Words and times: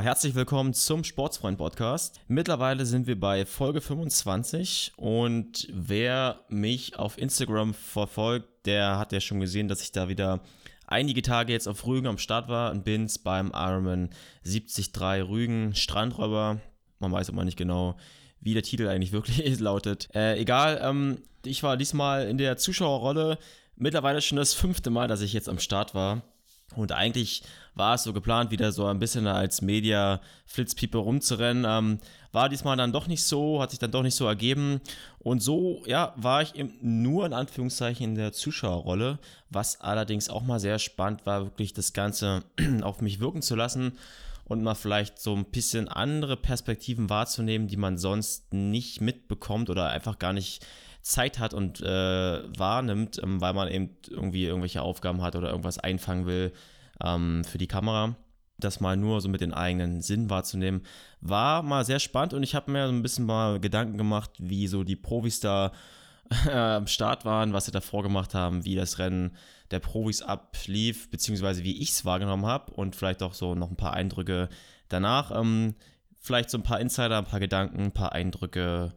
Herzlich 0.00 0.34
willkommen 0.34 0.74
zum 0.74 1.04
Sportsfreund 1.04 1.56
Podcast. 1.56 2.20
Mittlerweile 2.26 2.84
sind 2.84 3.06
wir 3.06 3.18
bei 3.18 3.46
Folge 3.46 3.80
25 3.80 4.92
und 4.96 5.68
wer 5.72 6.40
mich 6.48 6.98
auf 6.98 7.16
Instagram 7.16 7.74
verfolgt, 7.74 8.66
der 8.66 8.98
hat 8.98 9.12
ja 9.12 9.20
schon 9.20 9.38
gesehen, 9.40 9.68
dass 9.68 9.82
ich 9.82 9.92
da 9.92 10.08
wieder 10.08 10.40
einige 10.86 11.22
Tage 11.22 11.52
jetzt 11.52 11.68
auf 11.68 11.86
Rügen 11.86 12.08
am 12.08 12.18
Start 12.18 12.48
war 12.48 12.72
und 12.72 12.84
bin's 12.84 13.18
beim 13.18 13.52
Ironman 13.54 14.10
73 14.44 14.90
Rügen 15.28 15.74
Strandräuber. 15.74 16.60
Man 16.98 17.12
weiß 17.12 17.28
immer 17.28 17.44
nicht 17.44 17.56
genau, 17.58 17.96
wie 18.40 18.54
der 18.54 18.64
Titel 18.64 18.88
eigentlich 18.88 19.12
wirklich 19.12 19.58
lautet. 19.60 20.08
Äh, 20.14 20.40
egal, 20.40 20.80
ähm, 20.82 21.18
ich 21.44 21.62
war 21.62 21.76
diesmal 21.76 22.26
in 22.26 22.38
der 22.38 22.56
Zuschauerrolle. 22.56 23.38
Mittlerweile 23.76 24.20
schon 24.22 24.36
das 24.36 24.54
fünfte 24.54 24.90
Mal, 24.90 25.06
dass 25.06 25.20
ich 25.20 25.32
jetzt 25.32 25.48
am 25.48 25.60
Start 25.60 25.94
war. 25.94 26.22
Und 26.74 26.92
eigentlich 26.92 27.42
war 27.74 27.94
es 27.94 28.04
so 28.04 28.12
geplant, 28.12 28.50
wieder 28.50 28.72
so 28.72 28.86
ein 28.86 28.98
bisschen 28.98 29.26
als 29.26 29.62
Media-Flitzpiepe 29.62 30.98
rumzurennen. 30.98 31.64
Ähm, 31.66 31.98
war 32.32 32.48
diesmal 32.48 32.76
dann 32.76 32.92
doch 32.92 33.06
nicht 33.06 33.24
so, 33.24 33.60
hat 33.60 33.70
sich 33.70 33.78
dann 33.78 33.90
doch 33.90 34.02
nicht 34.02 34.14
so 34.14 34.26
ergeben. 34.26 34.80
Und 35.18 35.40
so, 35.40 35.82
ja, 35.86 36.14
war 36.16 36.42
ich 36.42 36.54
eben 36.56 36.74
nur 36.80 37.26
in 37.26 37.32
Anführungszeichen 37.32 38.04
in 38.04 38.14
der 38.14 38.32
Zuschauerrolle, 38.32 39.18
was 39.50 39.80
allerdings 39.80 40.28
auch 40.28 40.42
mal 40.42 40.60
sehr 40.60 40.78
spannend 40.78 41.26
war, 41.26 41.44
wirklich 41.44 41.72
das 41.74 41.92
Ganze 41.92 42.44
auf 42.82 43.00
mich 43.00 43.20
wirken 43.20 43.42
zu 43.42 43.54
lassen 43.54 43.92
und 44.44 44.62
mal 44.62 44.74
vielleicht 44.74 45.18
so 45.18 45.34
ein 45.34 45.46
bisschen 45.46 45.88
andere 45.88 46.36
Perspektiven 46.36 47.08
wahrzunehmen, 47.08 47.66
die 47.66 47.76
man 47.76 47.98
sonst 47.98 48.52
nicht 48.52 49.00
mitbekommt 49.00 49.70
oder 49.70 49.88
einfach 49.88 50.18
gar 50.18 50.32
nicht 50.32 50.64
Zeit 51.04 51.38
hat 51.38 51.52
und 51.52 51.82
äh, 51.82 52.58
wahrnimmt, 52.58 53.20
ähm, 53.22 53.40
weil 53.40 53.52
man 53.52 53.68
eben 53.68 53.90
irgendwie 54.08 54.46
irgendwelche 54.46 54.80
Aufgaben 54.80 55.22
hat 55.22 55.36
oder 55.36 55.50
irgendwas 55.50 55.78
einfangen 55.78 56.26
will 56.26 56.52
ähm, 57.02 57.44
für 57.44 57.58
die 57.58 57.68
Kamera. 57.68 58.16
Das 58.56 58.80
mal 58.80 58.96
nur 58.96 59.20
so 59.20 59.28
mit 59.28 59.42
den 59.42 59.52
eigenen 59.52 60.00
Sinn 60.00 60.30
wahrzunehmen, 60.30 60.82
war 61.20 61.62
mal 61.62 61.84
sehr 61.84 61.98
spannend 61.98 62.32
und 62.32 62.42
ich 62.42 62.54
habe 62.54 62.70
mir 62.70 62.86
so 62.86 62.92
ein 62.92 63.02
bisschen 63.02 63.26
mal 63.26 63.60
Gedanken 63.60 63.98
gemacht, 63.98 64.30
wie 64.38 64.66
so 64.66 64.82
die 64.82 64.96
Profis 64.96 65.40
da 65.40 65.72
äh, 66.46 66.52
am 66.52 66.86
Start 66.86 67.26
waren, 67.26 67.52
was 67.52 67.66
sie 67.66 67.72
davor 67.72 68.02
gemacht 68.02 68.32
haben, 68.32 68.64
wie 68.64 68.74
das 68.74 68.98
Rennen 68.98 69.36
der 69.70 69.80
Profis 69.80 70.22
ablief, 70.22 71.10
beziehungsweise 71.10 71.64
wie 71.64 71.82
ich 71.82 71.90
es 71.90 72.06
wahrgenommen 72.06 72.46
habe 72.46 72.72
und 72.72 72.96
vielleicht 72.96 73.22
auch 73.22 73.34
so 73.34 73.54
noch 73.54 73.70
ein 73.70 73.76
paar 73.76 73.92
Eindrücke 73.92 74.48
danach. 74.88 75.38
Ähm, 75.38 75.74
vielleicht 76.18 76.48
so 76.48 76.56
ein 76.56 76.62
paar 76.62 76.80
Insider, 76.80 77.18
ein 77.18 77.26
paar 77.26 77.40
Gedanken, 77.40 77.82
ein 77.82 77.92
paar 77.92 78.12
Eindrücke 78.12 78.94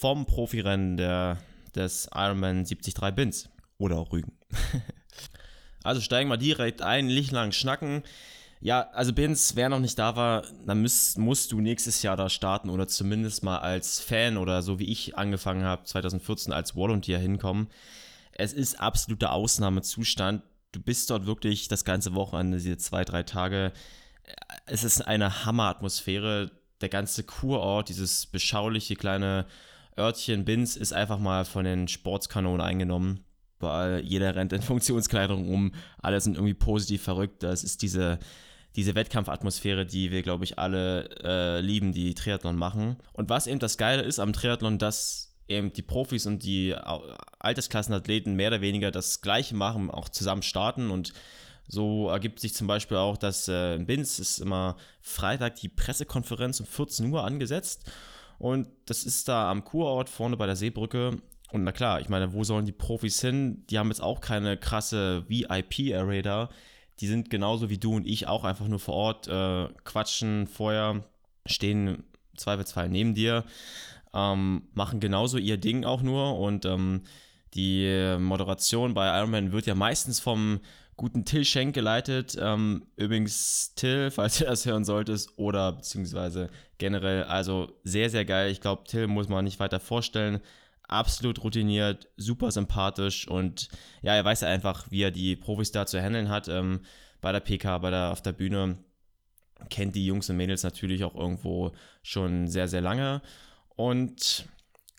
vom 0.00 0.26
Profirennen 0.26 0.96
der, 0.96 1.38
des 1.74 2.08
Ironman 2.14 2.64
73 2.64 2.94
Bins 3.14 3.48
oder 3.78 3.96
auch 3.98 4.12
Rügen. 4.12 4.32
also 5.82 6.00
steigen 6.00 6.28
wir 6.28 6.36
direkt 6.36 6.82
ein, 6.82 7.06
nicht 7.06 7.30
lang 7.30 7.52
schnacken. 7.52 8.02
Ja, 8.60 8.88
also 8.92 9.12
Bins, 9.12 9.54
wer 9.54 9.68
noch 9.68 9.80
nicht 9.80 9.98
da 9.98 10.16
war, 10.16 10.42
dann 10.64 10.80
müsst, 10.80 11.18
musst 11.18 11.52
du 11.52 11.60
nächstes 11.60 12.02
Jahr 12.02 12.16
da 12.16 12.28
starten 12.28 12.70
oder 12.70 12.88
zumindest 12.88 13.42
mal 13.42 13.58
als 13.58 14.00
Fan 14.00 14.38
oder 14.38 14.62
so 14.62 14.78
wie 14.78 14.90
ich 14.90 15.16
angefangen 15.16 15.64
habe, 15.64 15.84
2014 15.84 16.52
als 16.52 16.74
Volunteer 16.74 17.18
hinkommen. 17.18 17.68
Es 18.32 18.52
ist 18.52 18.80
absoluter 18.80 19.32
Ausnahmezustand. 19.32 20.42
Du 20.72 20.80
bist 20.80 21.10
dort 21.10 21.26
wirklich 21.26 21.68
das 21.68 21.84
ganze 21.84 22.14
Wochenende, 22.14 22.58
diese 22.58 22.76
zwei, 22.76 23.04
drei 23.04 23.22
Tage. 23.22 23.72
Es 24.66 24.84
ist 24.84 25.00
eine 25.02 25.44
Hammeratmosphäre. 25.44 26.50
Der 26.82 26.88
ganze 26.90 27.24
Kurort, 27.24 27.88
dieses 27.88 28.26
beschauliche 28.26 28.96
kleine 28.96 29.46
Örtchen 29.98 30.44
Binz 30.44 30.76
ist 30.76 30.92
einfach 30.92 31.18
mal 31.18 31.44
von 31.44 31.64
den 31.64 31.88
Sportskanonen 31.88 32.60
eingenommen. 32.60 33.24
Weil 33.58 34.00
jeder 34.00 34.34
rennt 34.34 34.52
in 34.52 34.62
Funktionskleidung 34.62 35.48
um, 35.48 35.72
alle 35.98 36.20
sind 36.20 36.34
irgendwie 36.34 36.54
positiv 36.54 37.02
verrückt. 37.02 37.42
Das 37.42 37.64
ist 37.64 37.82
diese, 37.82 38.18
diese 38.76 38.94
Wettkampfatmosphäre, 38.94 39.86
die 39.86 40.10
wir, 40.10 40.22
glaube 40.22 40.44
ich, 40.44 40.58
alle 40.58 41.08
äh, 41.22 41.60
lieben, 41.60 41.92
die 41.92 42.14
Triathlon 42.14 42.56
machen. 42.56 42.96
Und 43.14 43.30
was 43.30 43.46
eben 43.46 43.58
das 43.58 43.78
Geile 43.78 44.02
ist 44.02 44.18
am 44.18 44.32
Triathlon, 44.32 44.78
dass 44.78 45.34
eben 45.48 45.72
die 45.72 45.82
Profis 45.82 46.26
und 46.26 46.42
die 46.42 46.74
Altersklassenathleten 47.38 48.34
mehr 48.34 48.48
oder 48.48 48.60
weniger 48.60 48.90
das 48.90 49.22
Gleiche 49.22 49.54
machen, 49.54 49.90
auch 49.90 50.08
zusammen 50.08 50.42
starten 50.42 50.90
und 50.90 51.12
so 51.68 52.08
ergibt 52.08 52.38
sich 52.38 52.54
zum 52.54 52.68
Beispiel 52.68 52.96
auch, 52.96 53.16
dass 53.16 53.48
äh, 53.48 53.74
in 53.74 53.86
Binz 53.86 54.20
ist 54.20 54.38
immer 54.38 54.76
Freitag 55.00 55.56
die 55.56 55.68
Pressekonferenz 55.68 56.60
um 56.60 56.66
14 56.66 57.12
Uhr 57.12 57.24
angesetzt 57.24 57.90
und 58.38 58.68
das 58.86 59.04
ist 59.04 59.28
da 59.28 59.50
am 59.50 59.64
Kurort 59.64 60.08
vorne 60.08 60.36
bei 60.36 60.46
der 60.46 60.56
Seebrücke. 60.56 61.18
Und 61.52 61.64
na 61.64 61.72
klar, 61.72 62.00
ich 62.00 62.08
meine, 62.08 62.32
wo 62.32 62.44
sollen 62.44 62.66
die 62.66 62.72
Profis 62.72 63.20
hin? 63.20 63.64
Die 63.70 63.78
haben 63.78 63.88
jetzt 63.88 64.02
auch 64.02 64.20
keine 64.20 64.56
krasse 64.56 65.24
VIP-Array 65.28 66.22
da. 66.22 66.50
Die 67.00 67.06
sind 67.06 67.30
genauso 67.30 67.70
wie 67.70 67.78
du 67.78 67.94
und 67.94 68.06
ich 68.06 68.26
auch 68.26 68.44
einfach 68.44 68.68
nur 68.68 68.80
vor 68.80 68.94
Ort, 68.94 69.28
äh, 69.28 69.68
quatschen 69.84 70.46
vorher, 70.46 71.04
stehen 71.44 71.88
im 71.88 72.04
Zweifelsfall 72.36 72.88
neben 72.88 73.14
dir, 73.14 73.44
ähm, 74.12 74.62
machen 74.74 74.98
genauso 74.98 75.38
ihr 75.38 75.56
Ding 75.56 75.84
auch 75.84 76.02
nur. 76.02 76.38
Und 76.38 76.64
ähm, 76.64 77.02
die 77.54 78.16
Moderation 78.18 78.94
bei 78.94 79.16
Ironman 79.16 79.52
wird 79.52 79.66
ja 79.66 79.74
meistens 79.74 80.20
vom 80.20 80.60
guten 80.96 81.24
Till 81.24 81.44
Schenk 81.44 81.74
geleitet. 81.74 82.36
Ähm, 82.40 82.86
übrigens, 82.96 83.74
Till, 83.74 84.10
falls 84.12 84.38
du 84.38 84.44
das 84.44 84.66
hören 84.66 84.84
solltest, 84.84 85.38
oder 85.38 85.72
beziehungsweise 85.72 86.50
generell, 86.78 87.24
also 87.24 87.78
sehr, 87.84 88.10
sehr 88.10 88.24
geil. 88.24 88.50
Ich 88.50 88.60
glaube, 88.60 88.84
Till 88.84 89.06
muss 89.06 89.28
man 89.28 89.44
nicht 89.44 89.60
weiter 89.60 89.80
vorstellen. 89.80 90.40
Absolut 90.88 91.42
routiniert, 91.42 92.08
super 92.16 92.52
sympathisch 92.52 93.26
und 93.26 93.68
ja, 94.02 94.14
er 94.14 94.24
weiß 94.24 94.42
ja 94.42 94.48
einfach, 94.48 94.88
wie 94.88 95.02
er 95.02 95.10
die 95.10 95.34
Profis 95.34 95.72
da 95.72 95.84
zu 95.84 96.00
handeln 96.00 96.28
hat. 96.28 96.46
Ähm, 96.46 96.82
bei 97.20 97.32
der 97.32 97.40
PK, 97.40 97.78
bei 97.78 97.90
der, 97.90 98.12
auf 98.12 98.22
der 98.22 98.30
Bühne 98.30 98.78
kennt 99.68 99.96
die 99.96 100.06
Jungs 100.06 100.30
und 100.30 100.36
Mädels 100.36 100.62
natürlich 100.62 101.02
auch 101.02 101.16
irgendwo 101.16 101.72
schon 102.02 102.46
sehr, 102.46 102.68
sehr 102.68 102.82
lange. 102.82 103.20
Und 103.74 104.46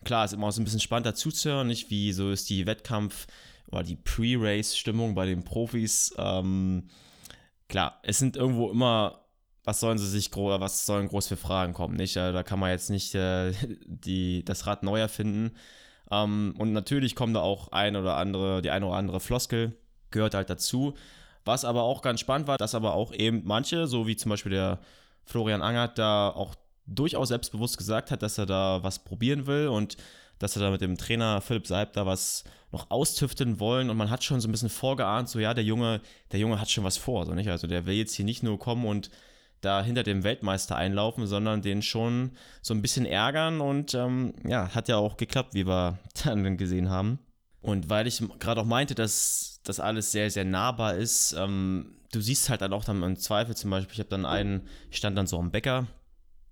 klar, 0.04 0.26
ist 0.26 0.34
immer 0.34 0.48
auch 0.48 0.52
so 0.52 0.60
ein 0.60 0.66
bisschen 0.66 0.82
spannend 0.82 1.06
dazu 1.06 1.32
zu 1.32 1.52
hören, 1.52 1.68
nicht 1.68 1.90
wie 1.90 2.12
so 2.12 2.32
ist 2.32 2.50
die 2.50 2.66
Wettkampf- 2.68 3.28
oder 3.72 3.84
die 3.84 3.96
Pre-Race-Stimmung 3.96 5.16
bei 5.16 5.26
den 5.26 5.44
Profis. 5.44 6.14
Ähm, 6.18 6.90
klar, 7.68 8.00
es 8.04 8.20
sind 8.20 8.38
irgendwo 8.38 8.72
immer, 8.72 9.26
was 9.64 9.80
sollen 9.80 9.98
sie 9.98 10.08
sich 10.08 10.32
groß, 10.32 10.60
was 10.60 10.86
sollen 10.86 11.08
groß 11.08 11.28
für 11.28 11.38
Fragen 11.38 11.74
kommen, 11.74 11.96
nicht? 11.96 12.16
Da 12.16 12.44
kann 12.44 12.60
man 12.60 12.72
jetzt 12.72 12.90
nicht 12.90 13.16
äh, 13.16 13.52
die, 13.86 14.44
das 14.46 14.68
Rad 14.68 14.84
neu 14.84 15.00
erfinden. 15.00 15.56
Ähm, 16.10 16.56
und 16.58 16.74
natürlich 16.74 17.16
kommt 17.16 17.36
da 17.36 17.42
auch 17.42 17.72
ein 17.72 17.96
oder 17.96 18.18
andere, 18.18 18.62
die 18.62 18.72
eine 18.72 18.88
oder 18.88 18.96
andere 18.96 19.20
Floskel, 19.20 19.78
gehört 20.12 20.34
halt 20.34 20.50
dazu. 20.50 20.94
Was 21.44 21.66
aber 21.66 21.84
auch 21.84 22.02
ganz 22.02 22.20
spannend 22.20 22.48
war, 22.48 22.58
dass 22.58 22.76
aber 22.76 22.94
auch 22.94 23.14
eben 23.14 23.42
manche, 23.46 23.88
so 23.88 24.08
wie 24.08 24.16
zum 24.16 24.30
Beispiel 24.30 24.52
der 24.52 24.80
Florian 25.24 25.62
Angert, 25.62 25.98
da 25.98 26.30
auch 26.30 26.56
durchaus 26.86 27.30
selbstbewusst 27.30 27.78
gesagt 27.78 28.12
hat, 28.12 28.22
dass 28.22 28.38
er 28.38 28.46
da 28.46 28.80
was 28.82 29.00
probieren 29.00 29.46
will 29.46 29.68
und 29.68 29.98
dass 30.40 30.56
er 30.56 30.62
da 30.62 30.72
mit 30.72 30.82
dem 30.82 30.98
Trainer 30.98 31.42
Philipp 31.42 31.68
Seib 31.68 31.94
da 31.94 32.06
was 32.06 32.44
noch 32.72 32.92
austüften 32.92 33.60
wollen 33.60 33.90
und 33.90 33.98
man 33.98 34.10
hat 34.10 34.24
schon 34.24 34.42
so 34.42 34.48
ein 34.48 34.52
bisschen 34.52 34.70
vorgeahnt, 34.70 35.30
so 35.30 35.40
ja, 35.40 35.54
der 35.54 35.64
Junge, 35.64 36.02
der 36.32 36.40
Junge 36.40 36.60
hat 36.60 36.70
schon 36.70 36.84
was 36.84 36.98
vor, 36.98 37.26
so 37.26 37.34
nicht? 37.34 37.50
Also 37.50 37.68
der 37.68 37.86
will 37.86 37.96
jetzt 37.96 38.14
hier 38.14 38.26
nicht 38.26 38.44
nur 38.44 38.60
kommen 38.60 38.86
und 38.86 39.10
da 39.62 39.82
hinter 39.82 40.04
dem 40.04 40.24
Weltmeister 40.24 40.76
einlaufen, 40.76 41.26
sondern 41.26 41.62
den 41.62 41.82
schon 41.82 42.32
so 42.62 42.74
ein 42.74 42.82
bisschen 42.82 43.06
ärgern 43.06 43.62
und 43.62 43.94
ähm, 43.94 44.34
ja, 44.48 44.74
hat 44.76 44.88
ja 44.88 44.98
auch 44.98 45.18
geklappt, 45.18 45.54
wie 45.54 45.66
wir 45.66 45.98
dann 46.24 46.58
gesehen 46.58 46.90
haben. 46.90 47.20
Und 47.62 47.90
weil 47.90 48.08
ich 48.08 48.22
gerade 48.40 48.62
auch 48.62 48.66
meinte, 48.66 48.96
dass 48.96 49.62
das 49.64 49.80
alles 49.80 50.12
sehr, 50.12 50.30
sehr 50.30 50.46
nahbar 50.46 50.96
ist, 50.96 51.34
ähm, 51.34 51.98
du 52.12 52.22
siehst 52.22 52.50
halt 52.50 52.62
dann 52.62 52.74
auch 52.74 52.86
dann 52.86 53.04
im 53.04 53.18
Zweifel 53.18 53.56
zum 53.56 53.72
Beispiel, 53.72 53.94
ich 53.94 54.00
habe 54.00 54.10
dann 54.10 54.26
einen, 54.26 54.68
ich 54.90 54.98
stand 54.98 55.18
dann 55.18 55.28
so 55.28 55.40
am 55.40 55.52
Bäcker 55.52 55.88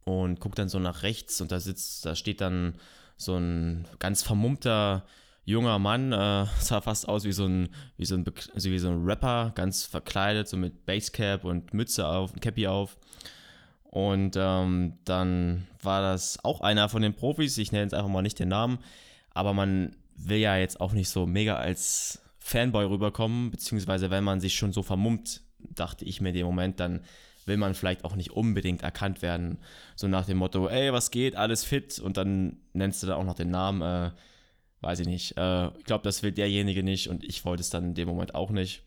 und 0.04 0.40
guck 0.40 0.56
dann 0.56 0.70
so 0.70 0.80
nach 0.80 1.04
rechts 1.04 1.42
und 1.42 1.52
da 1.52 1.60
sitzt, 1.60 2.06
da 2.06 2.16
steht 2.16 2.42
dann 2.42 2.76
so 3.18 3.38
ein 3.38 3.88
ganz 4.00 4.24
vermummter 4.24 5.06
junger 5.46 5.80
Mann, 5.80 6.12
äh, 6.12 6.46
sah 6.60 6.82
fast 6.82 7.08
aus 7.08 7.24
wie 7.24 7.32
so 7.32 7.46
ein, 7.46 7.70
wie 7.98 8.06
so 8.06 8.16
ein, 8.16 8.26
also 8.54 8.70
wie 8.70 8.80
so 8.80 8.90
ein 8.90 9.04
Rapper, 9.06 9.52
ganz 9.56 9.84
verkleidet, 9.84 10.48
so 10.48 10.58
mit 10.58 10.86
Basecap 10.86 11.44
und 11.44 11.74
Mütze 11.74 12.08
auf, 12.08 12.34
und 12.34 12.42
Cappy 12.42 12.68
auf. 12.68 12.98
Und 13.84 14.36
ähm, 14.38 14.98
dann 15.06 15.68
war 15.82 16.02
das 16.02 16.44
auch 16.44 16.62
einer 16.62 16.90
von 16.90 17.02
den 17.02 17.14
Profis, 17.14 17.58
ich 17.58 17.72
nenne 17.72 17.84
jetzt 17.84 17.94
einfach 17.94 18.10
mal 18.10 18.22
nicht 18.22 18.40
den 18.40 18.50
Namen, 18.50 18.80
aber 19.34 19.54
man 19.54 19.96
will 20.18 20.40
ja 20.40 20.58
jetzt 20.58 20.82
auch 20.82 20.92
nicht 20.92 21.10
so 21.10 21.26
mega 21.26 21.56
als 21.56 22.22
Fanboy 22.40 22.86
rüberkommen, 22.86 23.52
beziehungsweise 23.52 24.10
wenn 24.10 24.24
man 24.24 24.42
sich 24.42 24.56
schon 24.56 24.74
so 24.74 24.84
vermummt, 24.84 25.42
dachte 25.60 26.06
ich 26.06 26.22
mir 26.22 26.30
in 26.30 26.36
dem 26.36 26.46
Moment, 26.46 26.80
dann 26.80 27.02
will 27.46 27.58
man 27.58 27.76
vielleicht 27.76 28.04
auch 28.04 28.16
nicht 28.16 28.32
unbedingt 28.32 28.82
erkannt 28.82 29.22
werden. 29.22 29.60
So 29.96 30.08
nach 30.08 30.26
dem 30.26 30.38
Motto, 30.38 30.68
ey, 30.68 30.92
was 30.92 31.12
geht, 31.12 31.36
alles 31.36 31.64
fit 31.64 32.00
und 32.00 32.18
dann 32.18 32.58
nennst 32.74 33.04
du 33.04 33.08
da 33.08 33.16
auch 33.16 33.24
noch 33.24 33.36
den 33.36 33.52
Namen, 33.52 33.82
äh, 33.82 34.12
weiß 34.82 35.00
ich 35.00 35.08
nicht. 35.08 35.38
Äh, 35.38 35.68
ich 35.78 35.86
glaube, 35.86 36.04
das 36.04 36.24
will 36.24 36.32
derjenige 36.32 36.84
nicht 36.84 37.10
und 37.10 37.24
ich 37.24 37.46
wollte 37.46 37.62
es 37.62 37.70
dann 37.70 37.86
in 37.86 37.94
dem 37.94 38.08
Moment 38.08 38.36
auch 38.36 38.50
nicht. 38.50 38.84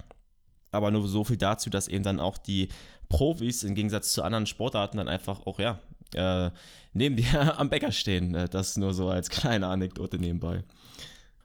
Aber 0.70 0.90
nur 0.90 1.06
so 1.08 1.24
viel 1.24 1.36
dazu, 1.38 1.70
dass 1.70 1.88
eben 1.88 2.04
dann 2.04 2.20
auch 2.20 2.36
die 2.36 2.68
Profis 3.08 3.62
im 3.62 3.74
Gegensatz 3.74 4.12
zu 4.12 4.22
anderen 4.22 4.46
Sportarten 4.46 4.98
dann 4.98 5.08
einfach 5.08 5.46
auch, 5.46 5.58
ja, 5.58 5.78
äh, 6.14 6.50
neben 6.92 7.16
dir 7.16 7.58
am 7.58 7.70
Bäcker 7.70 7.92
stehen. 7.92 8.34
Äh, 8.34 8.48
das 8.48 8.76
nur 8.76 8.92
so 8.92 9.08
als 9.08 9.30
kleine 9.30 9.68
Anekdote 9.68 10.18
nebenbei. 10.18 10.64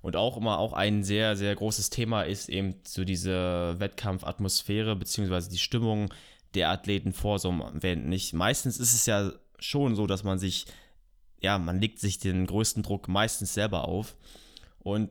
Und 0.01 0.17
auch 0.17 0.35
immer 0.35 0.59
auch 0.59 0.73
ein 0.73 1.03
sehr, 1.03 1.37
sehr 1.37 1.55
großes 1.55 1.89
Thema 1.89 2.23
ist 2.23 2.49
eben 2.49 2.75
so 2.85 3.05
diese 3.05 3.75
Wettkampfatmosphäre 3.79 4.97
beziehungsweise 4.97 5.49
die 5.49 5.57
Stimmung 5.57 6.13
der 6.53 6.69
Athleten 6.69 7.13
vor 7.13 7.39
so 7.39 7.49
einem 7.49 7.61
Event 7.77 8.07
nicht. 8.07 8.33
Meistens 8.33 8.79
ist 8.79 8.93
es 8.93 9.05
ja 9.05 9.31
schon 9.59 9.95
so, 9.95 10.07
dass 10.07 10.23
man 10.23 10.39
sich, 10.39 10.65
ja, 11.41 11.57
man 11.57 11.79
legt 11.79 11.99
sich 11.99 12.19
den 12.19 12.45
größten 12.45 12.83
Druck 12.83 13.07
meistens 13.07 13.53
selber 13.53 13.87
auf. 13.87 14.15
Und 14.79 15.09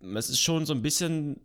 es 0.00 0.30
ist 0.30 0.40
schon 0.40 0.66
so 0.66 0.74
ein 0.74 0.82
bisschen 0.82 1.40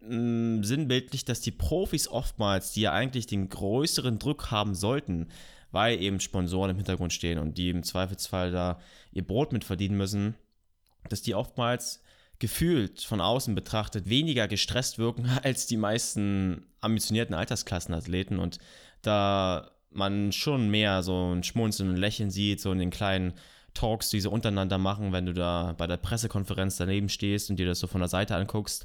mh, 0.00 0.58
mm, 0.60 0.64
sinnbildlich, 0.64 1.24
dass 1.24 1.40
die 1.40 1.50
Profis 1.50 2.08
oftmals, 2.08 2.72
die 2.72 2.82
ja 2.82 2.92
eigentlich 2.92 3.26
den 3.26 3.48
größeren 3.48 4.18
Druck 4.18 4.50
haben 4.50 4.74
sollten, 4.74 5.28
weil 5.72 6.00
eben 6.00 6.20
Sponsoren 6.20 6.70
im 6.70 6.76
Hintergrund 6.76 7.12
stehen 7.12 7.38
und 7.38 7.58
die 7.58 7.70
im 7.70 7.82
Zweifelsfall 7.82 8.50
da 8.50 8.80
ihr 9.12 9.26
Brot 9.26 9.52
mit 9.52 9.64
verdienen 9.64 9.96
müssen, 9.96 10.34
dass 11.08 11.22
die 11.22 11.34
oftmals 11.34 12.02
gefühlt 12.38 13.00
von 13.02 13.20
außen 13.20 13.54
betrachtet 13.54 14.08
weniger 14.08 14.48
gestresst 14.48 14.98
wirken 14.98 15.26
als 15.42 15.66
die 15.66 15.76
meisten 15.76 16.66
ambitionierten 16.86 17.34
Altersklassenathleten 17.34 18.38
und 18.38 18.58
da 19.02 19.70
man 19.90 20.32
schon 20.32 20.70
mehr 20.70 21.02
so 21.02 21.34
ein 21.34 21.42
Schmunzeln 21.42 21.90
und 21.90 21.96
Lächeln 21.96 22.30
sieht, 22.30 22.60
so 22.60 22.72
in 22.72 22.78
den 22.78 22.90
kleinen 22.90 23.34
Talks, 23.74 24.08
die 24.08 24.20
sie 24.20 24.30
untereinander 24.30 24.78
machen, 24.78 25.12
wenn 25.12 25.26
du 25.26 25.34
da 25.34 25.74
bei 25.76 25.86
der 25.86 25.98
Pressekonferenz 25.98 26.76
daneben 26.76 27.08
stehst 27.08 27.50
und 27.50 27.56
dir 27.56 27.66
das 27.66 27.78
so 27.78 27.86
von 27.86 28.00
der 28.00 28.08
Seite 28.08 28.34
anguckst. 28.34 28.84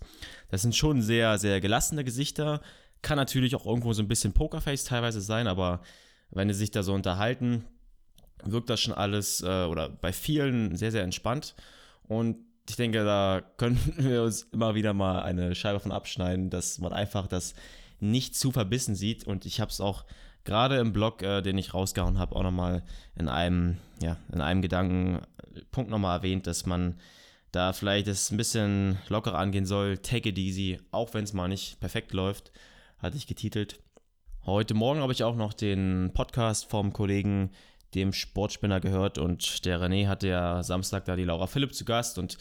Das 0.50 0.62
sind 0.62 0.75
schon 0.75 1.01
sehr, 1.01 1.38
sehr 1.38 1.62
gelassene 1.62 2.03
Gesichter. 2.03 2.62
Kann 3.01 3.18
natürlich 3.18 3.56
auch 3.56 3.65
irgendwo 3.65 3.94
so 3.94 4.01
ein 4.01 4.07
bisschen 4.07 4.33
Pokerface 4.33 4.83
teilweise 4.83 5.21
sein, 5.21 5.48
aber 5.48 5.81
wenn 6.30 6.50
sie 6.50 6.56
sich 6.56 6.71
da 6.71 6.83
so 6.83 6.94
unterhalten, 6.94 7.65
wirkt 8.44 8.69
das 8.69 8.81
schon 8.81 8.94
alles 8.94 9.42
äh, 9.42 9.65
oder 9.65 9.89
bei 9.89 10.13
vielen 10.13 10.75
sehr, 10.75 10.92
sehr 10.92 11.03
entspannt. 11.03 11.56
Und 12.07 12.38
ich 12.69 12.75
denke, 12.75 13.03
da 13.03 13.42
können 13.57 13.80
wir 13.98 14.24
uns 14.24 14.44
immer 14.51 14.75
wieder 14.75 14.94
mal 14.94 15.24
eine 15.24 15.56
Scheibe 15.56 15.80
von 15.80 15.92
abschneiden, 15.92 16.50
dass 16.50 16.80
man 16.80 16.94
einfach 16.94 17.27
das 17.27 17.53
nicht 18.01 18.36
zu 18.36 18.51
verbissen 18.51 18.95
sieht. 18.95 19.25
Und 19.25 19.45
ich 19.45 19.62
habe 19.62 19.71
es 19.71 19.80
auch 19.80 20.06
gerade 20.44 20.77
im 20.77 20.94
Blog, 20.94 21.21
äh, 21.21 21.42
den 21.42 21.57
ich 21.57 21.74
rausgehauen 21.74 22.19
habe, 22.19 22.36
auch 22.36 22.44
nochmal 22.44 22.83
in 23.15 23.30
einem, 23.30 23.77
ja, 24.01 24.18
in 24.33 24.42
einem 24.42 24.62
Gedankenpunkt 24.62 25.89
nochmal 25.89 26.18
erwähnt, 26.18 26.48
dass 26.48 26.65
man 26.65 27.00
da 27.51 27.74
vielleicht 27.74 28.07
es 28.07 28.31
ein 28.31 28.38
bisschen 28.38 28.98
lockerer 29.09 29.38
angehen 29.38 29.65
soll. 29.65 29.98
Take 29.98 30.30
it 30.30 30.38
easy, 30.38 30.80
auch 30.92 31.13
wenn 31.13 31.24
es 31.24 31.33
mal 31.33 31.48
nicht 31.48 31.80
perfekt 31.80 32.13
läuft, 32.13 32.51
hatte 33.00 33.18
ich 33.18 33.27
getitelt. 33.27 33.80
Heute 34.45 34.74
Morgen 34.74 35.01
habe 35.01 35.13
ich 35.13 35.24
auch 35.24 35.36
noch 35.36 35.53
den 35.53 36.12
Podcast 36.13 36.69
vom 36.69 36.94
Kollegen 36.94 37.51
dem 37.95 38.13
Sportspinner 38.13 38.79
gehört 38.79 39.17
und 39.17 39.65
der 39.65 39.79
René 39.79 40.07
hatte 40.07 40.27
ja 40.27 40.63
Samstag 40.63 41.05
da 41.05 41.15
die 41.15 41.23
Laura 41.23 41.47
Philipp 41.47 41.73
zu 41.73 41.85
Gast 41.85 42.17
und 42.17 42.38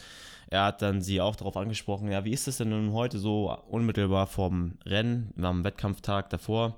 er 0.49 0.65
hat 0.65 0.81
dann 0.81 1.01
sie 1.01 1.21
auch 1.21 1.35
darauf 1.35 1.55
angesprochen, 1.55 2.11
ja, 2.11 2.25
wie 2.25 2.33
ist 2.33 2.47
es 2.47 2.57
denn 2.57 2.69
nun 2.69 2.91
heute 2.91 3.19
so 3.19 3.57
unmittelbar 3.69 4.27
vorm 4.27 4.77
Rennen, 4.85 5.33
am 5.41 5.63
Wettkampftag 5.63 6.29
davor? 6.29 6.77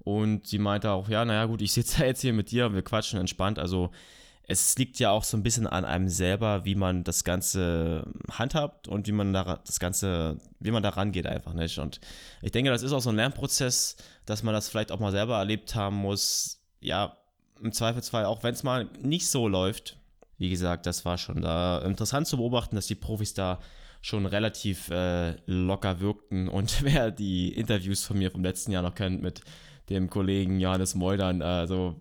Und 0.00 0.46
sie 0.46 0.58
meinte 0.58 0.90
auch, 0.90 1.08
ja, 1.08 1.24
naja 1.24 1.46
gut, 1.46 1.62
ich 1.62 1.72
sitze 1.72 2.04
jetzt 2.06 2.20
hier 2.20 2.32
mit 2.32 2.50
dir, 2.50 2.72
wir 2.74 2.82
quatschen 2.82 3.18
entspannt, 3.18 3.58
also 3.58 3.90
es 4.50 4.76
liegt 4.78 4.98
ja 4.98 5.10
auch 5.10 5.24
so 5.24 5.36
ein 5.36 5.42
bisschen 5.42 5.66
an 5.66 5.84
einem 5.84 6.08
selber, 6.08 6.64
wie 6.64 6.74
man 6.74 7.04
das 7.04 7.22
Ganze 7.22 8.06
handhabt 8.30 8.88
und 8.88 9.06
wie 9.06 9.12
man 9.12 9.34
da 9.34 9.60
das 9.66 9.78
Ganze, 9.78 10.38
wie 10.58 10.70
man 10.70 10.82
da 10.82 10.88
rangeht 10.88 11.26
einfach 11.26 11.52
nicht. 11.52 11.78
Und 11.78 12.00
ich 12.40 12.50
denke, 12.50 12.70
das 12.70 12.82
ist 12.82 12.92
auch 12.92 13.02
so 13.02 13.10
ein 13.10 13.16
Lernprozess, 13.16 13.96
dass 14.24 14.42
man 14.42 14.54
das 14.54 14.70
vielleicht 14.70 14.90
auch 14.90 15.00
mal 15.00 15.12
selber 15.12 15.36
erlebt 15.36 15.74
haben 15.74 15.96
muss. 15.96 16.62
Ja, 16.80 17.18
im 17.62 17.72
Zweifelsfall, 17.72 18.24
auch 18.24 18.42
wenn 18.42 18.54
es 18.54 18.62
mal 18.62 18.88
nicht 19.00 19.28
so 19.28 19.48
läuft, 19.48 19.96
wie 20.38 20.50
gesagt, 20.50 20.86
das 20.86 21.04
war 21.04 21.18
schon 21.18 21.42
da 21.42 21.80
interessant 21.80 22.26
zu 22.26 22.36
beobachten, 22.36 22.76
dass 22.76 22.86
die 22.86 22.94
Profis 22.94 23.34
da 23.34 23.58
schon 24.00 24.26
relativ 24.26 24.88
äh, 24.90 25.34
locker 25.46 26.00
wirkten. 26.00 26.48
Und 26.48 26.82
wer 26.82 27.10
die 27.10 27.52
Interviews 27.52 28.04
von 28.04 28.18
mir 28.18 28.30
vom 28.30 28.44
letzten 28.44 28.72
Jahr 28.72 28.82
noch 28.82 28.94
kennt 28.94 29.22
mit 29.22 29.40
dem 29.90 30.10
Kollegen 30.10 30.60
Johannes 30.60 30.94
Moldern, 30.94 31.40
also 31.40 31.96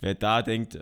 wer 0.00 0.14
da 0.14 0.40
denkt, 0.42 0.78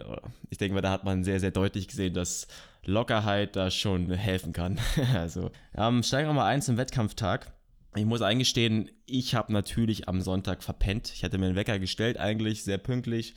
ich 0.50 0.58
denke 0.58 0.74
mal, 0.74 0.82
da 0.82 0.90
hat 0.90 1.02
man 1.02 1.24
sehr, 1.24 1.40
sehr 1.40 1.50
deutlich 1.50 1.88
gesehen, 1.88 2.12
dass 2.12 2.46
Lockerheit 2.84 3.56
da 3.56 3.70
schon 3.70 4.10
helfen 4.12 4.52
kann. 4.52 4.78
also 5.14 5.50
ähm, 5.74 6.02
steigen 6.02 6.28
wir 6.28 6.34
mal 6.34 6.46
eins 6.46 6.68
im 6.68 6.76
Wettkampftag. 6.76 7.52
Ich 7.94 8.04
muss 8.04 8.22
eingestehen, 8.22 8.90
ich 9.06 9.34
habe 9.34 9.52
natürlich 9.52 10.08
am 10.08 10.20
Sonntag 10.20 10.62
verpennt. 10.62 11.12
Ich 11.14 11.24
hatte 11.24 11.38
mir 11.38 11.46
einen 11.46 11.56
Wecker 11.56 11.78
gestellt, 11.78 12.18
eigentlich 12.18 12.64
sehr 12.64 12.78
pünktlich. 12.78 13.34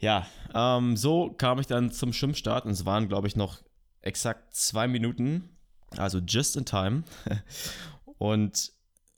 Ja, 0.00 0.26
ähm, 0.54 0.96
so 0.96 1.30
kam 1.30 1.60
ich 1.60 1.66
dann 1.66 1.92
zum 1.92 2.12
Schwimmstart 2.12 2.64
und 2.64 2.72
es 2.72 2.86
waren, 2.86 3.08
glaube 3.08 3.28
ich, 3.28 3.36
noch 3.36 3.58
exakt 4.00 4.54
zwei 4.54 4.88
Minuten, 4.88 5.50
also 5.96 6.18
just 6.18 6.56
in 6.56 6.64
time. 6.64 7.04
und 8.18 8.72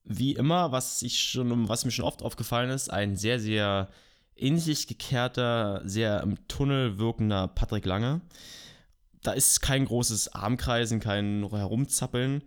wie 0.04 0.34
immer, 0.34 0.72
was 0.72 1.02
ich 1.02 1.20
schon, 1.20 1.68
was 1.68 1.84
mir 1.84 1.92
schon 1.92 2.04
oft 2.04 2.22
aufgefallen 2.22 2.70
ist, 2.70 2.90
ein 2.90 3.16
sehr, 3.16 3.38
sehr 3.38 3.88
in 4.34 4.58
sich 4.58 4.88
gekehrter, 4.88 5.82
sehr 5.84 6.20
im 6.22 6.48
Tunnel 6.48 6.98
wirkender 6.98 7.46
Patrick 7.46 7.86
Lange. 7.86 8.20
Da 9.22 9.32
ist 9.32 9.60
kein 9.60 9.84
großes 9.84 10.34
Armkreisen, 10.34 10.98
kein 10.98 11.48
Herumzappeln, 11.48 12.42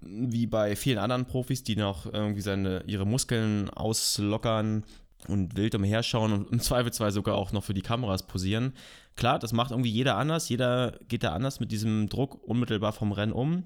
wie 0.00 0.46
bei 0.46 0.76
vielen 0.76 0.96
anderen 0.96 1.26
Profis, 1.26 1.62
die 1.62 1.76
noch 1.76 2.06
irgendwie 2.06 2.40
seine, 2.40 2.84
ihre 2.86 3.06
Muskeln 3.06 3.68
auslockern, 3.68 4.84
und 5.26 5.56
wild 5.56 5.74
umherschauen 5.74 6.32
und 6.32 6.52
im 6.52 6.60
Zweifelsfall 6.60 7.10
sogar 7.10 7.34
auch 7.36 7.52
noch 7.52 7.64
für 7.64 7.74
die 7.74 7.82
Kameras 7.82 8.22
posieren. 8.22 8.72
Klar, 9.16 9.38
das 9.38 9.52
macht 9.52 9.72
irgendwie 9.72 9.90
jeder 9.90 10.16
anders. 10.16 10.48
Jeder 10.48 10.92
geht 11.08 11.24
da 11.24 11.32
anders 11.32 11.58
mit 11.58 11.72
diesem 11.72 12.08
Druck 12.08 12.40
unmittelbar 12.46 12.92
vom 12.92 13.10
Rennen 13.12 13.32
um. 13.32 13.64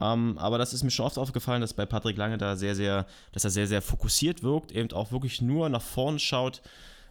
Ähm, 0.00 0.38
aber 0.38 0.58
das 0.58 0.72
ist 0.72 0.84
mir 0.84 0.90
schon 0.90 1.06
oft 1.06 1.18
aufgefallen, 1.18 1.60
dass 1.60 1.74
bei 1.74 1.84
Patrick 1.84 2.16
Lange 2.16 2.38
da 2.38 2.56
sehr, 2.56 2.74
sehr, 2.74 3.06
dass 3.32 3.44
er 3.44 3.50
sehr, 3.50 3.66
sehr 3.66 3.82
fokussiert 3.82 4.42
wirkt, 4.42 4.72
eben 4.72 4.92
auch 4.92 5.12
wirklich 5.12 5.42
nur 5.42 5.68
nach 5.68 5.82
vorne 5.82 6.18
schaut, 6.18 6.62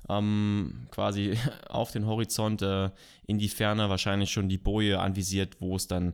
ähm, 0.09 0.87
quasi 0.91 1.37
auf 1.69 1.91
den 1.91 2.05
Horizont 2.05 2.61
äh, 2.61 2.89
in 3.27 3.37
die 3.37 3.49
Ferne, 3.49 3.89
wahrscheinlich 3.89 4.31
schon 4.31 4.49
die 4.49 4.57
Boje 4.57 4.99
anvisiert, 4.99 5.57
wo 5.59 5.75
es 5.75 5.87
dann 5.87 6.13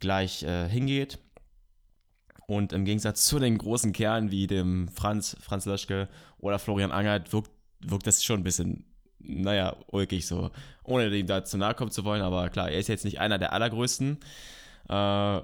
gleich 0.00 0.42
äh, 0.42 0.68
hingeht. 0.68 1.18
Und 2.46 2.72
im 2.72 2.84
Gegensatz 2.84 3.24
zu 3.26 3.38
den 3.38 3.58
großen 3.58 3.92
Kerlen 3.92 4.30
wie 4.30 4.46
dem 4.46 4.88
Franz, 4.88 5.36
Franz 5.40 5.64
Löschke 5.64 6.08
oder 6.38 6.58
Florian 6.58 6.92
Angert 6.92 7.32
wirkt, 7.32 7.50
wirkt 7.80 8.06
das 8.06 8.22
schon 8.22 8.40
ein 8.40 8.44
bisschen, 8.44 8.84
naja, 9.18 9.76
ulkig 9.86 10.26
so. 10.26 10.50
Ohne 10.82 11.08
ihm 11.08 11.26
da 11.26 11.44
zu 11.44 11.56
nahe 11.56 11.74
kommen 11.74 11.90
zu 11.90 12.04
wollen, 12.04 12.22
aber 12.22 12.50
klar, 12.50 12.70
er 12.70 12.78
ist 12.78 12.88
jetzt 12.88 13.04
nicht 13.04 13.20
einer 13.20 13.38
der 13.38 13.52
allergrößten. 13.52 14.18
Äh, 14.88 15.40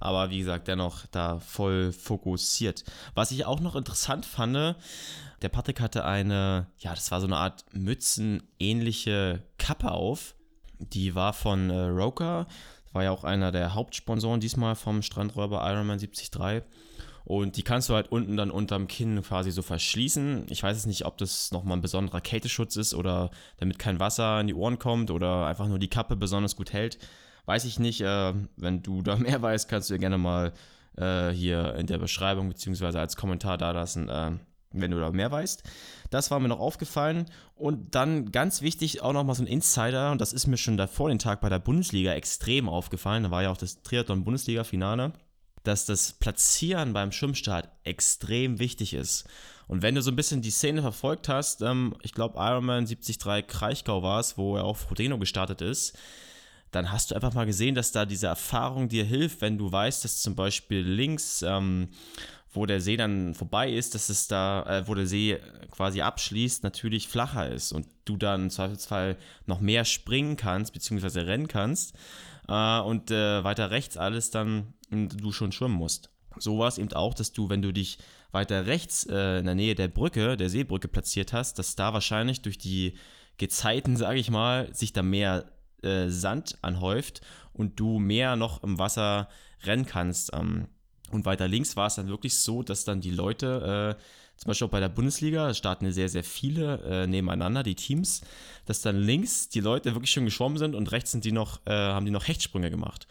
aber 0.00 0.30
wie 0.30 0.38
gesagt, 0.38 0.68
dennoch 0.68 1.06
da 1.06 1.40
voll 1.40 1.92
fokussiert. 1.92 2.84
Was 3.14 3.30
ich 3.30 3.44
auch 3.44 3.60
noch 3.60 3.76
interessant 3.76 4.24
fand, 4.24 4.76
der 5.42 5.48
Patrick 5.48 5.80
hatte 5.80 6.04
eine, 6.04 6.66
ja, 6.78 6.94
das 6.94 7.10
war 7.10 7.20
so 7.20 7.26
eine 7.26 7.36
Art 7.36 7.64
Mützenähnliche 7.72 9.42
Kappe 9.58 9.90
auf. 9.90 10.34
Die 10.78 11.14
war 11.14 11.32
von 11.32 11.70
äh, 11.70 11.86
Roker 11.86 12.46
war 12.92 13.04
ja 13.04 13.10
auch 13.10 13.24
einer 13.24 13.52
der 13.52 13.74
Hauptsponsoren 13.74 14.40
diesmal 14.40 14.74
vom 14.74 15.02
Strandräuber 15.02 15.68
Ironman 15.68 15.98
73. 15.98 16.62
Und 17.24 17.58
die 17.58 17.62
kannst 17.62 17.90
du 17.90 17.94
halt 17.94 18.10
unten 18.10 18.38
dann 18.38 18.50
unterm 18.50 18.88
Kinn 18.88 19.20
quasi 19.22 19.50
so 19.50 19.60
verschließen. 19.60 20.46
Ich 20.48 20.62
weiß 20.62 20.76
jetzt 20.76 20.86
nicht, 20.86 21.04
ob 21.04 21.18
das 21.18 21.52
nochmal 21.52 21.76
ein 21.76 21.82
besonderer 21.82 22.22
Kälteschutz 22.22 22.76
ist 22.76 22.94
oder 22.94 23.30
damit 23.58 23.78
kein 23.78 24.00
Wasser 24.00 24.40
in 24.40 24.46
die 24.46 24.54
Ohren 24.54 24.78
kommt 24.78 25.10
oder 25.10 25.46
einfach 25.46 25.68
nur 25.68 25.78
die 25.78 25.90
Kappe 25.90 26.16
besonders 26.16 26.56
gut 26.56 26.72
hält. 26.72 26.98
Weiß 27.44 27.66
ich 27.66 27.78
nicht. 27.78 28.00
Äh, 28.00 28.32
wenn 28.56 28.82
du 28.82 29.02
da 29.02 29.16
mehr 29.16 29.42
weißt, 29.42 29.68
kannst 29.68 29.90
du 29.90 29.94
dir 29.94 30.00
gerne 30.00 30.16
mal 30.16 30.54
äh, 30.96 31.30
hier 31.30 31.74
in 31.74 31.86
der 31.86 31.98
Beschreibung 31.98 32.48
beziehungsweise 32.48 32.98
als 32.98 33.16
Kommentar 33.16 33.58
da 33.58 33.72
lassen, 33.72 34.08
äh, 34.08 34.32
wenn 34.72 34.90
du 34.90 35.00
da 35.00 35.10
mehr 35.10 35.30
weißt. 35.30 35.62
Das 36.10 36.30
war 36.30 36.40
mir 36.40 36.48
noch 36.48 36.60
aufgefallen. 36.60 37.26
Und 37.54 37.94
dann 37.94 38.30
ganz 38.32 38.62
wichtig 38.62 39.02
auch 39.02 39.12
nochmal 39.12 39.34
so 39.34 39.42
ein 39.42 39.46
Insider, 39.46 40.12
und 40.12 40.20
das 40.20 40.32
ist 40.32 40.46
mir 40.46 40.56
schon 40.56 40.76
davor 40.76 41.08
den 41.08 41.18
Tag 41.18 41.40
bei 41.40 41.48
der 41.48 41.58
Bundesliga 41.58 42.12
extrem 42.12 42.68
aufgefallen. 42.68 43.24
Da 43.24 43.30
war 43.30 43.42
ja 43.42 43.50
auch 43.50 43.56
das 43.56 43.82
Triathlon-Bundesliga-Finale, 43.82 45.12
dass 45.64 45.86
das 45.86 46.12
Platzieren 46.12 46.92
beim 46.92 47.12
Schwimmstart 47.12 47.68
extrem 47.84 48.58
wichtig 48.58 48.94
ist. 48.94 49.26
Und 49.66 49.82
wenn 49.82 49.94
du 49.94 50.02
so 50.02 50.10
ein 50.10 50.16
bisschen 50.16 50.40
die 50.40 50.50
Szene 50.50 50.80
verfolgt 50.80 51.28
hast, 51.28 51.60
ähm, 51.60 51.94
ich 52.02 52.12
glaube 52.12 52.38
Ironman 52.38 52.86
73 52.86 53.18
Kraichgau 53.46 54.02
war 54.02 54.20
es, 54.20 54.38
wo 54.38 54.56
er 54.56 54.64
auch 54.64 54.76
Frodeno 54.76 55.18
gestartet 55.18 55.60
ist, 55.60 55.96
dann 56.70 56.92
hast 56.92 57.10
du 57.10 57.14
einfach 57.14 57.34
mal 57.34 57.46
gesehen, 57.46 57.74
dass 57.74 57.92
da 57.92 58.04
diese 58.04 58.26
Erfahrung 58.26 58.88
dir 58.88 59.04
hilft, 59.04 59.40
wenn 59.40 59.58
du 59.58 59.70
weißt, 59.70 60.04
dass 60.04 60.20
zum 60.20 60.34
Beispiel 60.34 60.80
links 60.80 61.42
ähm, 61.42 61.88
wo 62.50 62.66
der 62.66 62.80
See 62.80 62.96
dann 62.96 63.34
vorbei 63.34 63.70
ist, 63.70 63.94
dass 63.94 64.08
es 64.08 64.28
da, 64.28 64.62
äh, 64.64 64.88
wo 64.88 64.94
der 64.94 65.06
See 65.06 65.38
quasi 65.70 66.00
abschließt, 66.00 66.62
natürlich 66.62 67.08
flacher 67.08 67.48
ist 67.48 67.72
und 67.72 67.86
du 68.04 68.16
dann 68.16 68.44
im 68.44 68.50
Zweifelsfall 68.50 69.16
noch 69.46 69.60
mehr 69.60 69.84
springen 69.84 70.36
kannst, 70.36 70.72
beziehungsweise 70.72 71.26
rennen 71.26 71.48
kannst 71.48 71.94
äh, 72.48 72.80
und 72.80 73.10
äh, 73.10 73.44
weiter 73.44 73.70
rechts 73.70 73.96
alles 73.96 74.30
dann 74.30 74.74
du 74.90 75.32
schon 75.32 75.52
schwimmen 75.52 75.74
musst. 75.74 76.10
So 76.38 76.58
war 76.58 76.68
es 76.68 76.78
eben 76.78 76.92
auch, 76.92 77.14
dass 77.14 77.32
du, 77.32 77.50
wenn 77.50 77.62
du 77.62 77.72
dich 77.72 77.98
weiter 78.30 78.66
rechts 78.66 79.04
äh, 79.04 79.38
in 79.38 79.46
der 79.46 79.54
Nähe 79.54 79.74
der 79.74 79.88
Brücke, 79.88 80.36
der 80.36 80.48
Seebrücke 80.48 80.88
platziert 80.88 81.32
hast, 81.32 81.58
dass 81.58 81.76
da 81.76 81.92
wahrscheinlich 81.92 82.42
durch 82.42 82.58
die 82.58 82.94
Gezeiten, 83.36 83.96
sage 83.98 84.18
ich 84.18 84.30
mal, 84.30 84.72
sich 84.74 84.92
da 84.92 85.02
mehr 85.02 85.50
äh, 85.82 86.08
Sand 86.08 86.58
anhäuft 86.62 87.20
und 87.52 87.78
du 87.80 87.98
mehr 87.98 88.36
noch 88.36 88.62
im 88.62 88.78
Wasser 88.78 89.28
rennen 89.64 89.86
kannst. 89.86 90.32
Ähm, 90.32 90.68
und 91.10 91.24
weiter 91.24 91.48
links 91.48 91.76
war 91.76 91.86
es 91.86 91.96
dann 91.96 92.08
wirklich 92.08 92.38
so, 92.38 92.62
dass 92.62 92.84
dann 92.84 93.00
die 93.00 93.10
Leute 93.10 93.96
äh, 93.96 94.02
zum 94.38 94.50
Beispiel 94.50 94.66
auch 94.68 94.70
bei 94.70 94.80
der 94.80 94.88
Bundesliga, 94.88 95.52
starten 95.52 95.90
sehr, 95.90 96.08
sehr 96.08 96.22
viele 96.22 96.80
äh, 96.82 97.06
nebeneinander, 97.08 97.64
die 97.64 97.74
Teams, 97.74 98.22
dass 98.66 98.80
dann 98.82 98.96
links 98.96 99.48
die 99.48 99.60
Leute 99.60 99.94
wirklich 99.94 100.12
schon 100.12 100.24
geschwommen 100.24 100.58
sind 100.58 100.76
und 100.76 100.92
rechts 100.92 101.10
sind 101.10 101.24
die 101.24 101.32
noch, 101.32 101.60
äh, 101.66 101.72
haben 101.72 102.06
die 102.06 102.12
noch 102.12 102.28
Hechtsprünge 102.28 102.70
gemacht. 102.70 103.08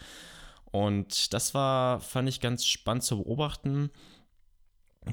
Und 0.72 1.34
das 1.34 1.54
war, 1.54 2.00
fand 2.00 2.30
ich 2.30 2.40
ganz 2.40 2.66
spannend 2.66 3.04
zu 3.04 3.18
beobachten, 3.18 3.92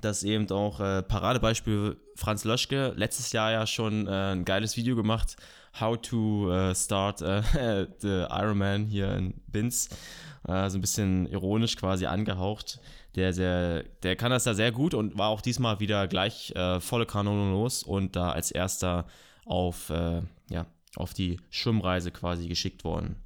dass 0.01 0.23
eben 0.23 0.51
auch 0.51 0.81
äh, 0.81 1.03
Paradebeispiel 1.03 1.97
Franz 2.17 2.45
Löschke 2.45 2.93
letztes 2.97 3.33
Jahr 3.33 3.53
ja 3.53 3.67
schon 3.67 4.07
äh, 4.07 4.33
ein 4.33 4.45
geiles 4.45 4.77
Video 4.77 4.97
gemacht, 4.97 5.37
How 5.81 6.01
to 6.01 6.53
uh, 6.53 6.75
Start 6.75 7.21
uh, 7.23 7.43
the 8.01 8.27
Ironman 8.31 8.87
hier 8.87 9.13
in 9.15 9.35
Binz. 9.49 9.89
Uh, 10.47 10.69
so 10.69 10.79
ein 10.79 10.83
bisschen 10.83 11.27
ironisch 11.27 11.77
quasi 11.77 12.07
angehaucht. 12.07 12.79
Der, 13.17 13.33
sehr, 13.33 13.85
der 14.03 14.17
kann 14.17 14.31
das 14.31 14.45
da 14.45 14.55
sehr 14.55 14.73
gut 14.73 14.93
und 14.93 15.17
war 15.17 15.29
auch 15.29 15.41
diesmal 15.41 15.79
wieder 15.79 16.09
gleich 16.09 16.53
volle 16.81 17.07
Kanone 17.07 17.53
los 17.53 17.85
und 17.85 18.17
da 18.17 18.33
als 18.33 18.51
erster 18.51 19.07
auf, 19.47 19.93
ja, 20.51 20.67
auf 20.97 21.15
die 21.15 21.39
Schwimmreise 21.49 22.11
quasi 22.11 22.49
geschickt 22.49 22.83
worden. 22.83 23.23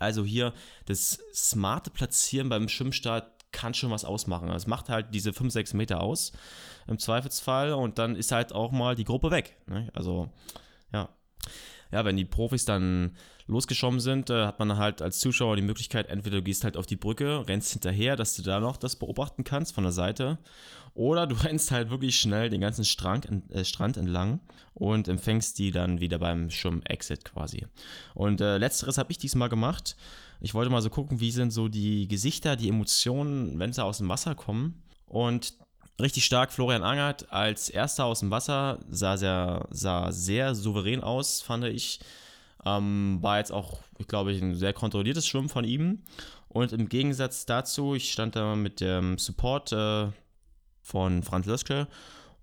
Also 0.00 0.24
hier 0.24 0.52
das 0.86 1.20
smarte 1.32 1.90
Platzieren 1.90 2.48
beim 2.48 2.68
Schwimmstart 2.68 3.37
kann 3.52 3.74
schon 3.74 3.90
was 3.90 4.04
ausmachen. 4.04 4.48
Es 4.50 4.66
macht 4.66 4.88
halt 4.88 5.14
diese 5.14 5.32
5, 5.32 5.52
6 5.52 5.74
Meter 5.74 6.00
aus 6.00 6.32
im 6.86 6.98
Zweifelsfall 6.98 7.72
und 7.72 7.98
dann 7.98 8.16
ist 8.16 8.32
halt 8.32 8.52
auch 8.52 8.72
mal 8.72 8.94
die 8.94 9.04
Gruppe 9.04 9.30
weg. 9.30 9.56
Ne? 9.66 9.90
Also 9.94 10.30
ja. 10.92 11.08
Ja, 11.90 12.04
wenn 12.04 12.16
die 12.16 12.24
Profis 12.24 12.64
dann 12.64 13.12
losgeschwommen 13.46 14.00
sind, 14.00 14.30
äh, 14.30 14.46
hat 14.46 14.58
man 14.58 14.76
halt 14.76 15.00
als 15.00 15.20
Zuschauer 15.20 15.56
die 15.56 15.62
Möglichkeit, 15.62 16.08
entweder 16.08 16.36
du 16.36 16.42
gehst 16.42 16.64
halt 16.64 16.76
auf 16.76 16.86
die 16.86 16.96
Brücke, 16.96 17.48
rennst 17.48 17.72
hinterher, 17.72 18.14
dass 18.14 18.36
du 18.36 18.42
da 18.42 18.60
noch 18.60 18.76
das 18.76 18.96
beobachten 18.96 19.42
kannst 19.42 19.74
von 19.74 19.84
der 19.84 19.92
Seite, 19.92 20.38
oder 20.94 21.26
du 21.26 21.34
rennst 21.44 21.70
halt 21.70 21.90
wirklich 21.90 22.20
schnell 22.20 22.50
den 22.50 22.60
ganzen 22.60 22.84
Strand, 22.84 23.26
äh, 23.50 23.64
Strand 23.64 23.96
entlang 23.96 24.40
und 24.74 25.08
empfängst 25.08 25.58
die 25.58 25.70
dann 25.70 26.00
wieder 26.00 26.18
beim 26.18 26.50
Schwimm-Exit 26.50 27.24
quasi. 27.24 27.66
Und 28.14 28.40
äh, 28.40 28.58
letzteres 28.58 28.98
habe 28.98 29.10
ich 29.10 29.18
diesmal 29.18 29.48
gemacht. 29.48 29.96
Ich 30.40 30.54
wollte 30.54 30.70
mal 30.70 30.82
so 30.82 30.90
gucken, 30.90 31.20
wie 31.20 31.30
sind 31.30 31.50
so 31.50 31.68
die 31.68 32.06
Gesichter, 32.06 32.54
die 32.54 32.68
Emotionen, 32.68 33.58
wenn 33.58 33.72
sie 33.72 33.82
aus 33.82 33.98
dem 33.98 34.08
Wasser 34.08 34.34
kommen. 34.34 34.82
Und 35.06 35.54
richtig 36.00 36.24
stark 36.24 36.52
Florian 36.52 36.82
Angert 36.82 37.32
als 37.32 37.68
erster 37.68 38.04
aus 38.04 38.20
dem 38.20 38.30
Wasser, 38.30 38.78
sah 38.88 39.16
sehr, 39.16 39.66
sah 39.70 40.12
sehr 40.12 40.54
souverän 40.54 41.02
aus, 41.02 41.42
fand 41.42 41.64
ich. 41.64 42.00
Ähm, 42.64 43.18
war 43.20 43.38
jetzt 43.38 43.52
auch, 43.52 43.80
ich 43.98 44.08
glaube, 44.08 44.32
ein 44.32 44.54
sehr 44.54 44.72
kontrolliertes 44.72 45.26
Schwimmen 45.26 45.48
von 45.48 45.64
ihm. 45.64 46.02
Und 46.48 46.72
im 46.72 46.88
Gegensatz 46.88 47.46
dazu, 47.46 47.94
ich 47.94 48.10
stand 48.12 48.36
da 48.36 48.56
mit 48.56 48.80
dem 48.80 49.18
Support 49.18 49.72
äh, 49.72 50.08
von 50.82 51.22
Franz 51.22 51.46
Löschke 51.46 51.86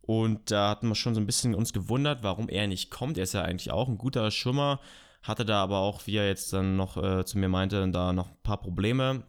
und 0.05 0.51
da 0.51 0.69
hatten 0.69 0.87
wir 0.87 0.95
schon 0.95 1.15
so 1.15 1.21
ein 1.21 1.25
bisschen 1.25 1.55
uns 1.55 1.73
gewundert, 1.73 2.21
warum 2.21 2.47
er 2.47 2.67
nicht 2.67 2.91
kommt. 2.91 3.17
Er 3.17 3.23
ist 3.23 3.33
ja 3.33 3.41
eigentlich 3.41 3.71
auch 3.71 3.87
ein 3.87 3.97
guter 3.97 4.29
Schwimmer, 4.29 4.79
hatte 5.23 5.45
da 5.45 5.63
aber 5.63 5.79
auch, 5.79 6.05
wie 6.05 6.17
er 6.17 6.27
jetzt 6.27 6.53
dann 6.53 6.75
noch 6.75 6.95
äh, 6.97 7.25
zu 7.25 7.39
mir 7.39 7.49
meinte, 7.49 7.89
da 7.89 8.13
noch 8.13 8.29
ein 8.29 8.43
paar 8.43 8.61
Probleme. 8.61 9.23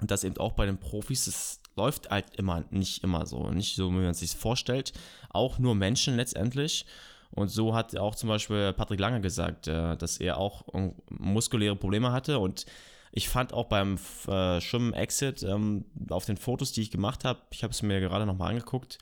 Und 0.00 0.10
das 0.10 0.24
eben 0.24 0.36
auch 0.38 0.52
bei 0.52 0.66
den 0.66 0.78
Profis, 0.78 1.28
es 1.28 1.60
läuft 1.76 2.10
halt 2.10 2.36
immer 2.36 2.64
nicht 2.70 3.04
immer 3.04 3.26
so, 3.26 3.50
nicht 3.50 3.76
so, 3.76 3.90
wie 3.90 3.96
man 3.96 4.10
es 4.10 4.20
sich 4.20 4.30
vorstellt. 4.32 4.92
Auch 5.30 5.58
nur 5.58 5.74
Menschen 5.74 6.16
letztendlich. 6.16 6.86
Und 7.30 7.48
so 7.48 7.74
hat 7.74 7.96
auch 7.96 8.14
zum 8.14 8.28
Beispiel 8.28 8.72
Patrick 8.72 9.00
Lange 9.00 9.20
gesagt, 9.20 9.68
äh, 9.68 9.96
dass 9.96 10.18
er 10.18 10.38
auch 10.38 10.64
muskuläre 11.10 11.76
Probleme 11.76 12.12
hatte. 12.12 12.38
Und 12.38 12.66
ich 13.12 13.28
fand 13.28 13.52
auch 13.52 13.66
beim 13.66 13.98
äh, 14.26 14.60
Schwimmen-Exit 14.60 15.42
ähm, 15.42 15.84
auf 16.10 16.24
den 16.24 16.36
Fotos, 16.36 16.72
die 16.72 16.82
ich 16.82 16.90
gemacht 16.90 17.24
habe, 17.24 17.40
ich 17.50 17.62
habe 17.62 17.72
es 17.72 17.82
mir 17.82 18.00
gerade 18.00 18.26
nochmal 18.26 18.50
angeguckt, 18.50 18.98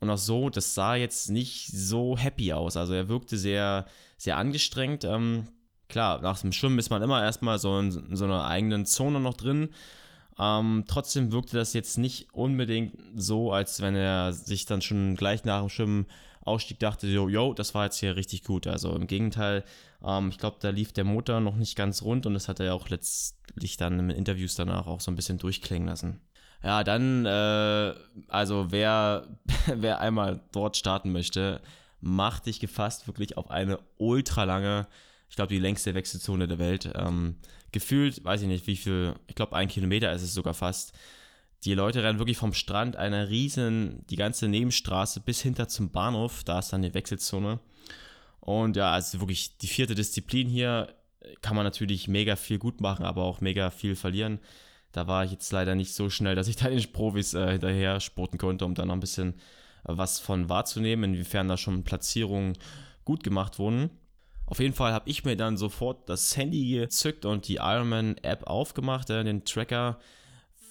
und 0.00 0.10
auch 0.10 0.18
so, 0.18 0.48
das 0.48 0.74
sah 0.74 0.94
jetzt 0.94 1.28
nicht 1.28 1.68
so 1.72 2.16
happy 2.16 2.52
aus. 2.52 2.76
Also 2.76 2.94
er 2.94 3.08
wirkte 3.08 3.36
sehr, 3.36 3.86
sehr 4.16 4.36
angestrengt. 4.36 5.04
Ähm, 5.04 5.48
klar, 5.88 6.20
nach 6.22 6.40
dem 6.40 6.52
Schwimmen 6.52 6.78
ist 6.78 6.90
man 6.90 7.02
immer 7.02 7.22
erstmal 7.22 7.58
so 7.58 7.78
in 7.80 7.90
so 7.90 8.24
einer 8.24 8.46
eigenen 8.46 8.86
Zone 8.86 9.18
noch 9.18 9.34
drin. 9.34 9.70
Ähm, 10.38 10.84
trotzdem 10.86 11.32
wirkte 11.32 11.56
das 11.56 11.72
jetzt 11.72 11.98
nicht 11.98 12.32
unbedingt 12.32 12.94
so, 13.16 13.52
als 13.52 13.80
wenn 13.80 13.96
er 13.96 14.32
sich 14.32 14.66
dann 14.66 14.82
schon 14.82 15.16
gleich 15.16 15.44
nach 15.44 15.60
dem 15.60 15.68
Schwimmen 15.68 16.06
Ausstieg 16.44 16.78
dachte, 16.78 17.12
so, 17.12 17.28
yo, 17.28 17.52
das 17.54 17.74
war 17.74 17.84
jetzt 17.84 17.98
hier 17.98 18.16
richtig 18.16 18.42
gut. 18.42 18.66
Also 18.66 18.94
im 18.94 19.06
Gegenteil, 19.06 19.64
ähm, 20.02 20.30
ich 20.30 20.38
glaube, 20.38 20.56
da 20.60 20.70
lief 20.70 20.92
der 20.92 21.04
Motor 21.04 21.40
noch 21.40 21.56
nicht 21.56 21.76
ganz 21.76 22.02
rund 22.02 22.26
und 22.26 22.34
das 22.34 22.48
hat 22.48 22.60
er 22.60 22.66
ja 22.66 22.72
auch 22.72 22.88
letztlich 22.88 23.76
dann 23.76 23.98
in 23.98 24.10
Interviews 24.10 24.54
danach 24.54 24.86
auch 24.86 25.00
so 25.00 25.10
ein 25.10 25.16
bisschen 25.16 25.38
durchklingen 25.38 25.88
lassen. 25.88 26.20
Ja, 26.62 26.82
dann, 26.82 27.24
äh, 27.24 27.94
also 28.28 28.66
wer, 28.70 29.28
wer 29.66 30.00
einmal 30.00 30.40
dort 30.52 30.76
starten 30.76 31.12
möchte, 31.12 31.60
mach 32.00 32.40
dich 32.40 32.60
gefasst 32.60 33.06
wirklich 33.06 33.36
auf 33.36 33.50
eine 33.50 33.78
ultra 33.96 34.44
lange, 34.44 34.86
ich 35.28 35.36
glaube, 35.36 35.52
die 35.52 35.60
längste 35.60 35.94
Wechselzone 35.94 36.48
der 36.48 36.58
Welt. 36.58 36.90
Ähm, 36.94 37.36
gefühlt, 37.72 38.24
weiß 38.24 38.42
ich 38.42 38.48
nicht, 38.48 38.66
wie 38.66 38.76
viel, 38.76 39.14
ich 39.26 39.34
glaube, 39.34 39.56
ein 39.56 39.68
Kilometer 39.68 40.12
ist 40.12 40.22
es 40.22 40.34
sogar 40.34 40.54
fast. 40.54 40.92
Die 41.64 41.74
Leute 41.74 42.02
rennen 42.02 42.18
wirklich 42.18 42.38
vom 42.38 42.54
Strand 42.54 42.96
einer 42.96 43.28
riesen, 43.28 44.06
die 44.08 44.16
ganze 44.16 44.48
Nebenstraße 44.48 45.20
bis 45.20 45.42
hinter 45.42 45.68
zum 45.68 45.90
Bahnhof, 45.90 46.44
da 46.44 46.60
ist 46.60 46.72
dann 46.72 46.82
die 46.82 46.94
Wechselzone. 46.94 47.58
Und 48.40 48.76
ja, 48.76 48.92
also 48.92 49.20
wirklich 49.20 49.58
die 49.58 49.66
vierte 49.66 49.94
Disziplin 49.94 50.48
hier 50.48 50.94
kann 51.42 51.56
man 51.56 51.64
natürlich 51.64 52.08
mega 52.08 52.36
viel 52.36 52.58
gut 52.58 52.80
machen, 52.80 53.04
aber 53.04 53.24
auch 53.24 53.40
mega 53.40 53.70
viel 53.70 53.96
verlieren. 53.96 54.38
Da 54.92 55.06
war 55.06 55.24
ich 55.24 55.32
jetzt 55.32 55.52
leider 55.52 55.74
nicht 55.74 55.92
so 55.92 56.10
schnell, 56.10 56.34
dass 56.34 56.48
ich 56.48 56.56
da 56.56 56.68
den 56.68 56.92
Profis 56.92 57.34
äh, 57.34 57.52
hinterher 57.52 58.00
sporten 58.00 58.38
konnte, 58.38 58.64
um 58.64 58.74
da 58.74 58.84
noch 58.84 58.94
ein 58.94 59.00
bisschen 59.00 59.34
äh, 59.84 59.92
was 59.96 60.18
von 60.18 60.48
wahrzunehmen, 60.48 61.12
inwiefern 61.12 61.48
da 61.48 61.56
schon 61.56 61.84
Platzierungen 61.84 62.56
gut 63.04 63.22
gemacht 63.22 63.58
wurden. 63.58 63.90
Auf 64.48 64.60
jeden 64.60 64.72
Fall 64.72 64.92
habe 64.94 65.10
ich 65.10 65.24
mir 65.24 65.36
dann 65.36 65.58
sofort 65.58 66.08
das 66.08 66.34
Handy 66.34 66.70
gezückt 66.70 67.26
und 67.26 67.48
die 67.48 67.56
Ironman-App 67.56 68.44
aufgemacht, 68.46 69.10
äh, 69.10 69.22
den 69.22 69.44
Tracker. 69.44 69.98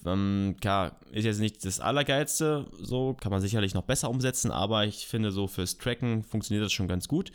Ähm, 0.04 0.56
klar, 0.60 1.00
ist 1.12 1.26
jetzt 1.26 1.40
nicht 1.40 1.64
das 1.64 1.80
Allergeilste, 1.80 2.66
so 2.82 3.14
kann 3.14 3.32
man 3.32 3.40
sicherlich 3.40 3.76
noch 3.76 3.84
besser 3.84 4.10
umsetzen, 4.10 4.50
aber 4.50 4.86
ich 4.86 5.06
finde, 5.06 5.32
so 5.32 5.46
fürs 5.46 5.78
Tracken 5.78 6.24
funktioniert 6.24 6.66
das 6.66 6.74
schon 6.74 6.88
ganz 6.88 7.08
gut. 7.08 7.32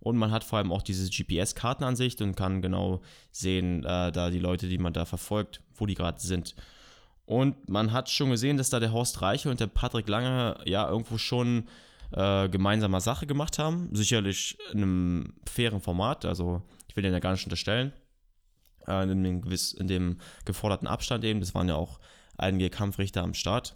Und 0.00 0.18
man 0.18 0.32
hat 0.32 0.44
vor 0.44 0.58
allem 0.58 0.70
auch 0.70 0.82
diese 0.82 1.08
GPS-Kartenansicht 1.08 2.20
und 2.20 2.36
kann 2.36 2.60
genau 2.60 3.00
sehen, 3.30 3.82
äh, 3.84 4.12
da 4.12 4.28
die 4.28 4.38
Leute, 4.38 4.68
die 4.68 4.78
man 4.78 4.92
da 4.92 5.06
verfolgt, 5.06 5.62
wo 5.74 5.86
die 5.86 5.94
gerade 5.94 6.20
sind. 6.20 6.54
Und 7.24 7.70
man 7.70 7.92
hat 7.92 8.10
schon 8.10 8.30
gesehen, 8.30 8.58
dass 8.58 8.68
da 8.68 8.80
der 8.80 8.92
Horst 8.92 9.22
Reiche 9.22 9.50
und 9.50 9.60
der 9.60 9.66
Patrick 9.66 10.08
Lange 10.08 10.58
ja 10.66 10.88
irgendwo 10.88 11.16
schon 11.16 11.64
äh, 12.12 12.48
gemeinsamer 12.48 13.00
Sache 13.00 13.26
gemacht 13.26 13.58
haben. 13.58 13.88
Sicherlich 13.92 14.58
in 14.72 14.82
einem 14.82 15.34
fairen 15.46 15.80
Format, 15.80 16.24
also 16.24 16.62
ich 16.88 16.96
will 16.96 17.02
den 17.02 17.12
ja 17.12 17.18
gar 17.18 17.32
nicht 17.32 17.44
unterstellen. 17.44 17.92
Äh, 18.86 19.02
in, 19.10 19.22
dem 19.22 19.42
gewiss, 19.42 19.72
in 19.72 19.88
dem 19.88 20.18
geforderten 20.44 20.86
Abstand 20.86 21.24
eben, 21.24 21.40
das 21.40 21.54
waren 21.54 21.68
ja 21.68 21.74
auch 21.74 21.98
einige 22.36 22.70
Kampfrichter 22.70 23.22
am 23.22 23.34
Start. 23.34 23.74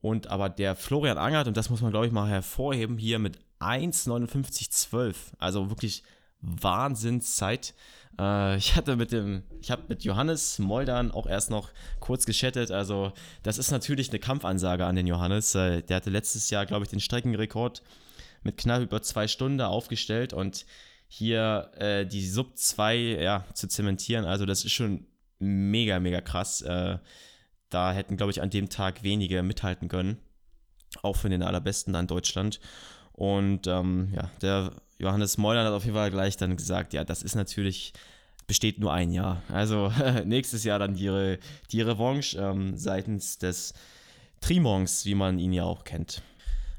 Und 0.00 0.26
aber 0.26 0.48
der 0.48 0.74
Florian 0.74 1.18
Angert, 1.18 1.46
und 1.46 1.56
das 1.56 1.70
muss 1.70 1.80
man 1.80 1.92
glaube 1.92 2.06
ich 2.06 2.12
mal 2.12 2.28
hervorheben, 2.28 2.98
hier 2.98 3.18
mit 3.18 3.38
1,59,12. 3.60 5.14
Also 5.38 5.70
wirklich 5.70 6.02
Wahnsinnszeit. 6.40 7.74
Äh, 8.18 8.56
ich 8.56 8.76
hatte 8.76 8.96
mit 8.96 9.12
dem, 9.12 9.42
ich 9.60 9.70
habe 9.70 9.82
mit 9.88 10.04
Johannes 10.04 10.58
Moldern 10.58 11.10
auch 11.10 11.26
erst 11.26 11.50
noch 11.50 11.70
kurz 12.00 12.26
geschattet. 12.26 12.70
Also, 12.70 13.12
das 13.42 13.58
ist 13.58 13.70
natürlich 13.70 14.10
eine 14.10 14.18
Kampfansage 14.18 14.84
an 14.84 14.96
den 14.96 15.06
Johannes. 15.06 15.54
Äh, 15.54 15.82
der 15.82 15.96
hatte 15.96 16.10
letztes 16.10 16.50
Jahr, 16.50 16.66
glaube 16.66 16.84
ich, 16.84 16.90
den 16.90 17.00
Streckenrekord 17.00 17.82
mit 18.42 18.56
knapp 18.56 18.82
über 18.82 19.02
zwei 19.02 19.28
Stunden 19.28 19.60
aufgestellt 19.60 20.32
und 20.32 20.66
hier 21.06 21.70
äh, 21.76 22.06
die 22.06 22.26
Sub 22.26 22.56
2 22.56 22.96
ja, 22.96 23.44
zu 23.54 23.68
zementieren. 23.68 24.24
Also, 24.24 24.46
das 24.46 24.64
ist 24.64 24.72
schon 24.72 25.06
mega, 25.38 26.00
mega 26.00 26.20
krass. 26.20 26.62
Äh, 26.62 26.98
da 27.68 27.92
hätten, 27.92 28.16
glaube 28.16 28.32
ich, 28.32 28.42
an 28.42 28.50
dem 28.50 28.68
Tag 28.68 29.02
wenige 29.02 29.42
mithalten 29.42 29.88
können. 29.88 30.18
Auch 31.02 31.16
für 31.16 31.30
den 31.30 31.42
allerbesten 31.42 31.94
an 31.94 32.06
Deutschland. 32.06 32.60
Und 33.12 33.66
ähm, 33.66 34.12
ja, 34.14 34.30
der 34.40 34.72
Johannes 35.02 35.36
Meulern 35.36 35.66
hat 35.66 35.72
auf 35.72 35.84
jeden 35.84 35.96
Fall 35.96 36.10
gleich 36.10 36.36
dann 36.36 36.56
gesagt, 36.56 36.92
ja, 36.92 37.04
das 37.04 37.22
ist 37.22 37.34
natürlich, 37.34 37.92
besteht 38.46 38.78
nur 38.78 38.92
ein 38.92 39.10
Jahr. 39.10 39.42
Also 39.48 39.92
nächstes 40.24 40.64
Jahr 40.64 40.78
dann 40.78 40.94
die, 40.94 41.38
die 41.70 41.82
Revanche 41.82 42.38
ähm, 42.38 42.76
seitens 42.76 43.38
des 43.38 43.74
Trimons, 44.40 45.04
wie 45.04 45.14
man 45.14 45.38
ihn 45.38 45.52
ja 45.52 45.64
auch 45.64 45.84
kennt. 45.84 46.22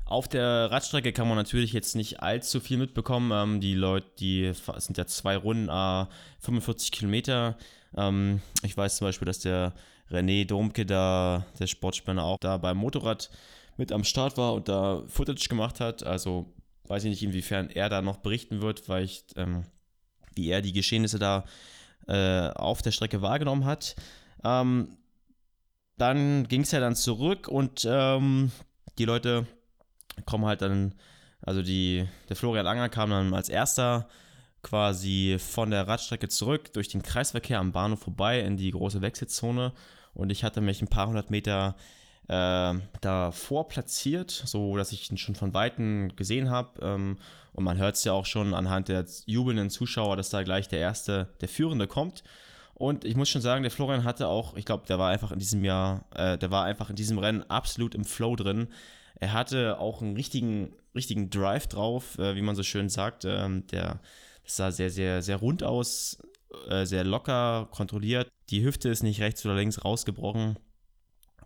Auf 0.06 0.28
der 0.28 0.70
Radstrecke 0.72 1.12
kann 1.12 1.28
man 1.28 1.38
natürlich 1.38 1.74
jetzt 1.74 1.96
nicht 1.96 2.22
allzu 2.22 2.60
viel 2.60 2.78
mitbekommen. 2.78 3.32
Ähm, 3.34 3.60
die 3.62 3.74
Leute, 3.74 4.08
die 4.20 4.52
sind 4.78 4.98
ja 4.98 5.06
zwei 5.06 5.36
Runden, 5.36 5.70
äh, 5.70 6.06
45 6.40 6.92
Kilometer. 6.92 7.58
Ähm, 7.96 8.42
ich 8.64 8.78
weiß 8.78 8.98
zum 8.98 9.08
Beispiel, 9.08 9.26
dass 9.26 9.40
der 9.40 9.74
René 10.12 10.46
Domke 10.46 10.86
da, 10.86 11.46
der 11.60 11.68
Sportspanner, 11.68 12.24
auch 12.24 12.38
da 12.38 12.58
beim 12.58 12.78
Motorrad 12.78 13.30
mit 13.78 13.92
am 13.92 14.04
Start 14.04 14.38
war 14.38 14.54
und 14.54 14.70
da 14.70 15.04
Footage 15.08 15.48
gemacht 15.50 15.80
hat. 15.80 16.04
Also 16.04 16.54
weiß 16.88 17.04
ich 17.04 17.10
nicht, 17.10 17.24
inwiefern 17.24 17.70
er 17.70 17.90
da 17.90 18.02
noch 18.02 18.18
berichten 18.18 18.62
wird, 18.62 18.90
weil 18.90 19.04
ich, 19.04 19.26
ähm, 19.36 19.64
wie 20.36 20.50
er 20.50 20.62
die 20.62 20.74
Geschehnisse 20.74 21.20
da 21.20 21.46
äh, 22.08 22.50
auf 22.50 22.82
der 22.82 22.92
Strecke 22.92 23.22
wahrgenommen 23.22 23.66
hat. 23.66 23.96
Ähm, 24.44 24.98
dann 25.98 26.48
ging 26.48 26.62
es 26.62 26.72
ja 26.72 26.80
dann 26.80 26.96
zurück 26.96 27.48
und 27.48 27.88
ähm, 27.90 28.52
die 28.98 29.06
Leute 29.06 29.46
kommen 30.26 30.46
halt 30.46 30.62
dann, 30.62 30.96
also 31.42 31.62
die, 31.62 32.08
der 32.30 32.36
Florian 32.36 32.68
Anger 32.68 32.90
kam 32.90 33.10
dann 33.10 33.34
als 33.34 33.50
erster 33.50 34.08
quasi 34.62 35.38
von 35.40 35.72
der 35.72 35.88
Radstrecke 35.88 36.30
zurück 36.30 36.74
durch 36.74 36.88
den 36.88 37.04
Kreisverkehr 37.04 37.60
am 37.60 37.74
Bahnhof 37.74 38.00
vorbei 38.00 38.40
in 38.40 38.58
die 38.58 38.72
große 38.72 39.02
Wechselzone 39.02 39.74
und 40.14 40.32
ich 40.32 40.44
hatte 40.44 40.62
mich 40.62 40.82
ein 40.82 40.88
paar 40.88 41.08
hundert 41.08 41.30
Meter 41.30 41.76
äh, 42.28 42.74
davor 43.02 43.68
platziert, 43.68 44.32
so 44.32 44.78
dass 44.78 44.92
ich 44.92 45.10
ihn 45.12 45.18
schon 45.18 45.36
von 45.36 45.54
Weitem 45.54 46.16
gesehen 46.16 46.50
habe. 46.50 46.80
Ähm, 46.82 47.18
und 47.54 47.64
man 47.64 47.78
hört 47.78 47.96
es 47.96 48.04
ja 48.04 48.14
auch 48.14 48.26
schon 48.26 48.54
anhand 48.54 48.88
der 48.88 49.06
jubelnden 49.26 49.70
Zuschauer, 49.70 50.18
dass 50.18 50.30
da 50.30 50.44
gleich 50.44 50.68
der 50.68 50.80
erste, 50.80 51.30
der 51.42 51.50
Führende 51.50 51.88
kommt. 51.88 52.24
Und 52.74 53.06
ich 53.06 53.16
muss 53.16 53.30
schon 53.30 53.42
sagen, 53.42 53.62
der 53.62 53.72
Florian 53.72 54.04
hatte 54.04 54.28
auch, 54.28 54.56
ich 54.56 54.66
glaube, 54.66 54.86
der 54.88 54.98
war 54.98 55.12
einfach 55.12 55.32
in 55.32 55.40
diesem 55.40 55.64
Jahr, 55.64 56.06
äh, 56.16 56.38
der 56.38 56.50
war 56.50 56.66
einfach 56.66 56.90
in 56.90 56.96
diesem 56.96 57.20
Rennen 57.20 57.44
absolut 57.50 57.94
im 57.94 58.04
Flow 58.04 58.36
drin. 58.36 58.68
Er 59.20 59.34
hatte 59.34 59.80
auch 59.80 60.02
einen 60.02 60.16
richtigen, 60.16 60.74
richtigen 60.96 61.30
Drive 61.30 61.68
drauf, 61.68 62.18
äh, 62.18 62.36
wie 62.36 62.42
man 62.42 62.56
so 62.56 62.64
schön 62.64 62.90
sagt. 62.90 63.26
Ähm, 63.26 63.68
der 63.68 64.00
das 64.44 64.58
sah 64.58 64.72
sehr, 64.72 64.90
sehr, 64.90 65.22
sehr 65.22 65.38
rund 65.38 65.64
aus, 65.64 66.18
äh, 66.68 66.86
sehr 66.86 67.04
locker, 67.04 67.68
kontrolliert. 67.72 68.30
Die 68.50 68.64
Hüfte 68.64 68.90
ist 68.90 69.04
nicht 69.04 69.22
rechts 69.22 69.46
oder 69.46 69.56
links 69.56 69.84
rausgebrochen. 69.84 70.58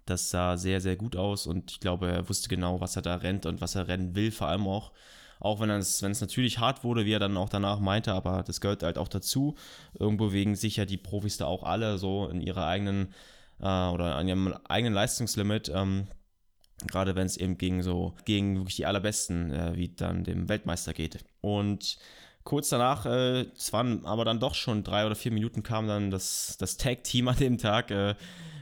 Das 0.08 0.32
sah 0.32 0.58
sehr, 0.58 0.82
sehr 0.82 0.96
gut 0.96 1.16
aus 1.16 1.46
und 1.48 1.72
ich 1.72 1.80
glaube, 1.80 2.10
er 2.10 2.28
wusste 2.30 2.50
genau, 2.50 2.82
was 2.82 2.96
er 2.96 3.02
da 3.02 3.16
rennt 3.16 3.46
und 3.46 3.62
was 3.62 3.76
er 3.76 3.88
rennen 3.88 4.16
will, 4.16 4.32
vor 4.32 4.48
allem 4.48 4.68
auch. 4.68 4.92
Auch 5.40 5.60
wenn 5.60 5.70
es, 5.70 6.02
wenn 6.02 6.12
es 6.12 6.22
natürlich 6.22 6.60
hart 6.60 6.84
wurde, 6.84 7.06
wie 7.06 7.12
er 7.12 7.20
dann 7.20 7.38
auch 7.38 7.50
danach 7.50 7.80
meinte, 7.80 8.14
aber 8.14 8.42
das 8.44 8.62
gehört 8.62 8.84
halt 8.84 8.98
auch 8.98 9.08
dazu. 9.08 9.56
Irgendwo 10.00 10.32
wegen 10.32 10.56
sich 10.56 10.78
ja 10.78 10.86
die 10.86 10.98
Profis 10.98 11.38
da 11.38 11.46
auch 11.46 11.64
alle 11.64 11.98
so 12.00 12.28
in 12.28 12.42
ihrer 12.42 12.66
eigenen 12.66 13.14
äh, 13.60 13.64
oder 13.64 14.16
an 14.16 14.28
ihrem 14.28 14.54
eigenen 14.68 14.94
Leistungslimit. 14.94 15.70
Ähm, 15.70 16.08
gerade 16.88 17.16
wenn 17.16 17.26
es 17.26 17.38
eben 17.38 17.58
gegen 17.58 17.84
so, 17.84 18.16
gegen 18.26 18.58
wirklich 18.58 18.78
die 18.78 18.86
allerbesten, 18.86 19.52
äh, 19.52 19.76
wie 19.76 19.90
dann 19.90 20.24
dem 20.24 20.50
Weltmeister 20.50 20.94
geht. 20.94 21.24
Und 21.42 21.98
kurz 22.48 22.70
danach, 22.70 23.06
äh, 23.06 23.42
es 23.58 23.74
waren 23.74 24.06
aber 24.06 24.24
dann 24.24 24.40
doch 24.40 24.56
schon 24.56 24.86
drei 24.86 25.06
oder 25.06 25.16
vier 25.16 25.34
Minuten, 25.34 25.64
kam 25.64 25.86
dann 25.86 26.12
das, 26.12 26.56
das 26.58 26.78
Tag-Team 26.78 27.28
an 27.28 27.36
dem 27.36 27.58
Tag. 27.58 27.92
Äh, 27.92 28.16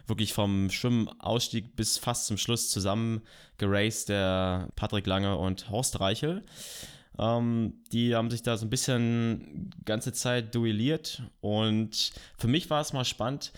wirklich 0.08 0.34
vom 0.34 0.72
Schwimmausstieg 0.72 1.75
bis 1.75 2.00
fast 2.00 2.25
zum 2.25 2.38
Schluss 2.38 2.72
zusammen 2.72 3.22
geraced, 3.58 4.10
der 4.10 4.70
Patrick 4.75 5.06
Lange 5.06 5.38
und 5.38 5.70
Horst 5.70 6.00
Reichel. 6.00 6.44
Ähm, 7.20 7.74
die 7.92 8.15
haben 8.15 8.32
sich 8.32 8.42
da 8.42 8.58
so 8.58 8.65
ein 8.65 8.72
bisschen 8.72 9.70
ganze 9.86 10.13
Zeit 10.13 10.56
duelliert 10.56 11.22
und 11.42 12.12
für 12.38 12.48
mich 12.48 12.70
war 12.72 12.82
es 12.82 12.92
mal 12.92 13.06
spannend. 13.06 13.54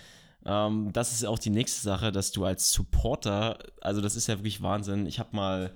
Ähm, 0.45 0.91
das 0.91 1.13
ist 1.13 1.25
auch 1.25 1.39
die 1.39 1.51
nächste 1.51 1.81
Sache, 1.81 2.11
dass 2.11 2.33
du 2.33 2.43
als 2.43 2.73
Supporter, 2.73 3.59
also 3.79 4.01
das 4.01 4.17
ist 4.17 4.27
ja 4.27 4.37
wirklich 4.37 4.61
Wahnsinn. 4.61 5.05
Ich 5.05 5.19
habe 5.19 5.35
mal 5.35 5.71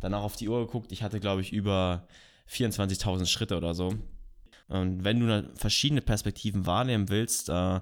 danach 0.00 0.22
auf 0.22 0.36
die 0.36 0.48
Uhr 0.48 0.64
geguckt, 0.64 0.92
ich 0.92 1.02
hatte 1.02 1.18
glaube 1.18 1.40
ich 1.40 1.52
über 1.52 2.06
24.000 2.50 3.26
Schritte 3.26 3.56
oder 3.56 3.74
so. 3.74 3.94
Und 4.68 5.04
wenn 5.04 5.20
du 5.20 5.50
verschiedene 5.54 6.00
Perspektiven 6.00 6.66
wahrnehmen 6.66 7.08
willst, 7.08 7.48
äh, 7.48 7.80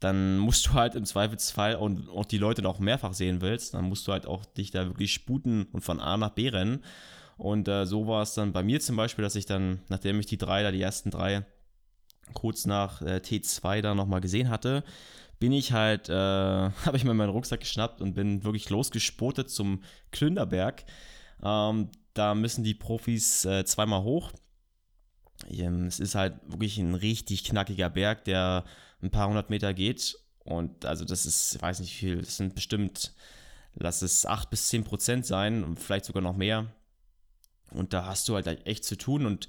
dann 0.00 0.38
musst 0.38 0.66
du 0.66 0.72
halt 0.72 0.94
im 0.94 1.04
Zweifelsfall 1.04 1.76
und 1.76 2.08
auch 2.08 2.24
die 2.24 2.38
Leute 2.38 2.62
noch 2.62 2.78
mehrfach 2.78 3.12
sehen 3.12 3.42
willst, 3.42 3.74
dann 3.74 3.84
musst 3.84 4.06
du 4.08 4.12
halt 4.12 4.26
auch 4.26 4.44
dich 4.44 4.70
da 4.70 4.86
wirklich 4.86 5.12
sputen 5.12 5.64
und 5.72 5.82
von 5.82 6.00
A 6.00 6.16
nach 6.16 6.30
B 6.30 6.48
rennen. 6.48 6.82
Und 7.36 7.68
äh, 7.68 7.86
so 7.86 8.06
war 8.06 8.22
es 8.22 8.34
dann 8.34 8.52
bei 8.52 8.62
mir 8.62 8.80
zum 8.80 8.96
Beispiel, 8.96 9.22
dass 9.22 9.34
ich 9.34 9.46
dann, 9.46 9.80
nachdem 9.88 10.18
ich 10.20 10.26
die 10.26 10.38
drei, 10.38 10.62
da 10.62 10.70
die 10.70 10.80
ersten 10.80 11.10
drei, 11.10 11.44
kurz 12.34 12.66
nach 12.66 13.02
äh, 13.02 13.16
T2 13.16 13.80
da 13.82 13.94
nochmal 13.94 14.20
gesehen 14.20 14.50
hatte, 14.50 14.84
bin 15.38 15.52
ich 15.52 15.72
halt, 15.72 16.08
äh, 16.08 16.12
habe 16.14 16.96
ich 16.96 17.04
mir 17.04 17.14
meinen 17.14 17.30
Rucksack 17.30 17.60
geschnappt 17.60 18.00
und 18.00 18.14
bin 18.14 18.44
wirklich 18.44 18.68
losgespotet 18.70 19.50
zum 19.50 19.82
Klünderberg. 20.12 20.84
Ähm, 21.42 21.88
da 22.14 22.34
müssen 22.34 22.64
die 22.64 22.74
Profis 22.74 23.44
äh, 23.44 23.64
zweimal 23.64 24.02
hoch. 24.02 24.32
Ähm, 25.48 25.86
es 25.86 26.00
ist 26.00 26.14
halt 26.14 26.40
wirklich 26.46 26.78
ein 26.78 26.94
richtig 26.94 27.44
knackiger 27.44 27.90
Berg, 27.90 28.24
der 28.24 28.64
ein 29.02 29.10
paar 29.10 29.28
hundert 29.28 29.50
Meter 29.50 29.74
geht. 29.74 30.18
Und 30.44 30.84
also 30.84 31.04
das 31.04 31.26
ist, 31.26 31.54
ich 31.54 31.62
weiß 31.62 31.80
nicht 31.80 31.94
viel, 31.94 32.18
das 32.18 32.36
sind 32.36 32.54
bestimmt, 32.54 33.14
lass 33.74 34.02
es 34.02 34.26
acht 34.26 34.50
bis 34.50 34.68
zehn 34.68 34.84
Prozent 34.84 35.26
sein 35.26 35.64
und 35.64 35.78
vielleicht 35.78 36.04
sogar 36.04 36.22
noch 36.22 36.36
mehr. 36.36 36.66
Und 37.70 37.92
da 37.92 38.06
hast 38.06 38.28
du 38.28 38.34
halt 38.34 38.66
echt 38.66 38.84
zu 38.84 38.96
tun. 38.96 39.26
Und 39.26 39.48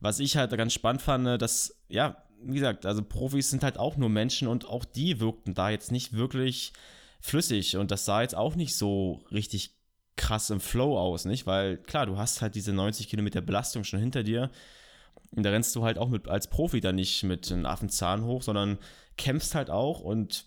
was 0.00 0.20
ich 0.20 0.36
halt 0.36 0.56
ganz 0.56 0.72
spannend 0.72 1.02
fand, 1.02 1.40
dass, 1.42 1.76
ja, 1.88 2.24
wie 2.40 2.54
gesagt, 2.54 2.86
also 2.86 3.02
Profis 3.02 3.50
sind 3.50 3.62
halt 3.62 3.78
auch 3.78 3.96
nur 3.96 4.08
Menschen 4.08 4.48
und 4.48 4.66
auch 4.66 4.84
die 4.84 5.20
wirkten 5.20 5.54
da 5.54 5.70
jetzt 5.70 5.92
nicht 5.92 6.12
wirklich 6.12 6.72
flüssig. 7.20 7.76
Und 7.76 7.90
das 7.90 8.04
sah 8.04 8.22
jetzt 8.22 8.36
auch 8.36 8.54
nicht 8.54 8.76
so 8.76 9.24
richtig 9.30 9.77
krass 10.18 10.50
im 10.50 10.60
Flow 10.60 10.98
aus, 10.98 11.24
nicht? 11.24 11.46
Weil 11.46 11.78
klar, 11.78 12.04
du 12.04 12.18
hast 12.18 12.42
halt 12.42 12.54
diese 12.54 12.72
90 12.74 13.08
Kilometer 13.08 13.40
Belastung 13.40 13.84
schon 13.84 14.00
hinter 14.00 14.22
dir 14.22 14.50
und 15.30 15.42
da 15.44 15.50
rennst 15.50 15.74
du 15.74 15.84
halt 15.84 15.96
auch 15.96 16.08
mit, 16.08 16.28
als 16.28 16.48
Profi 16.48 16.80
dann 16.80 16.96
nicht 16.96 17.22
mit 17.22 17.50
einem 17.50 17.64
Affenzahn 17.64 18.24
hoch, 18.24 18.42
sondern 18.42 18.78
kämpfst 19.16 19.54
halt 19.54 19.70
auch 19.70 20.00
und 20.00 20.46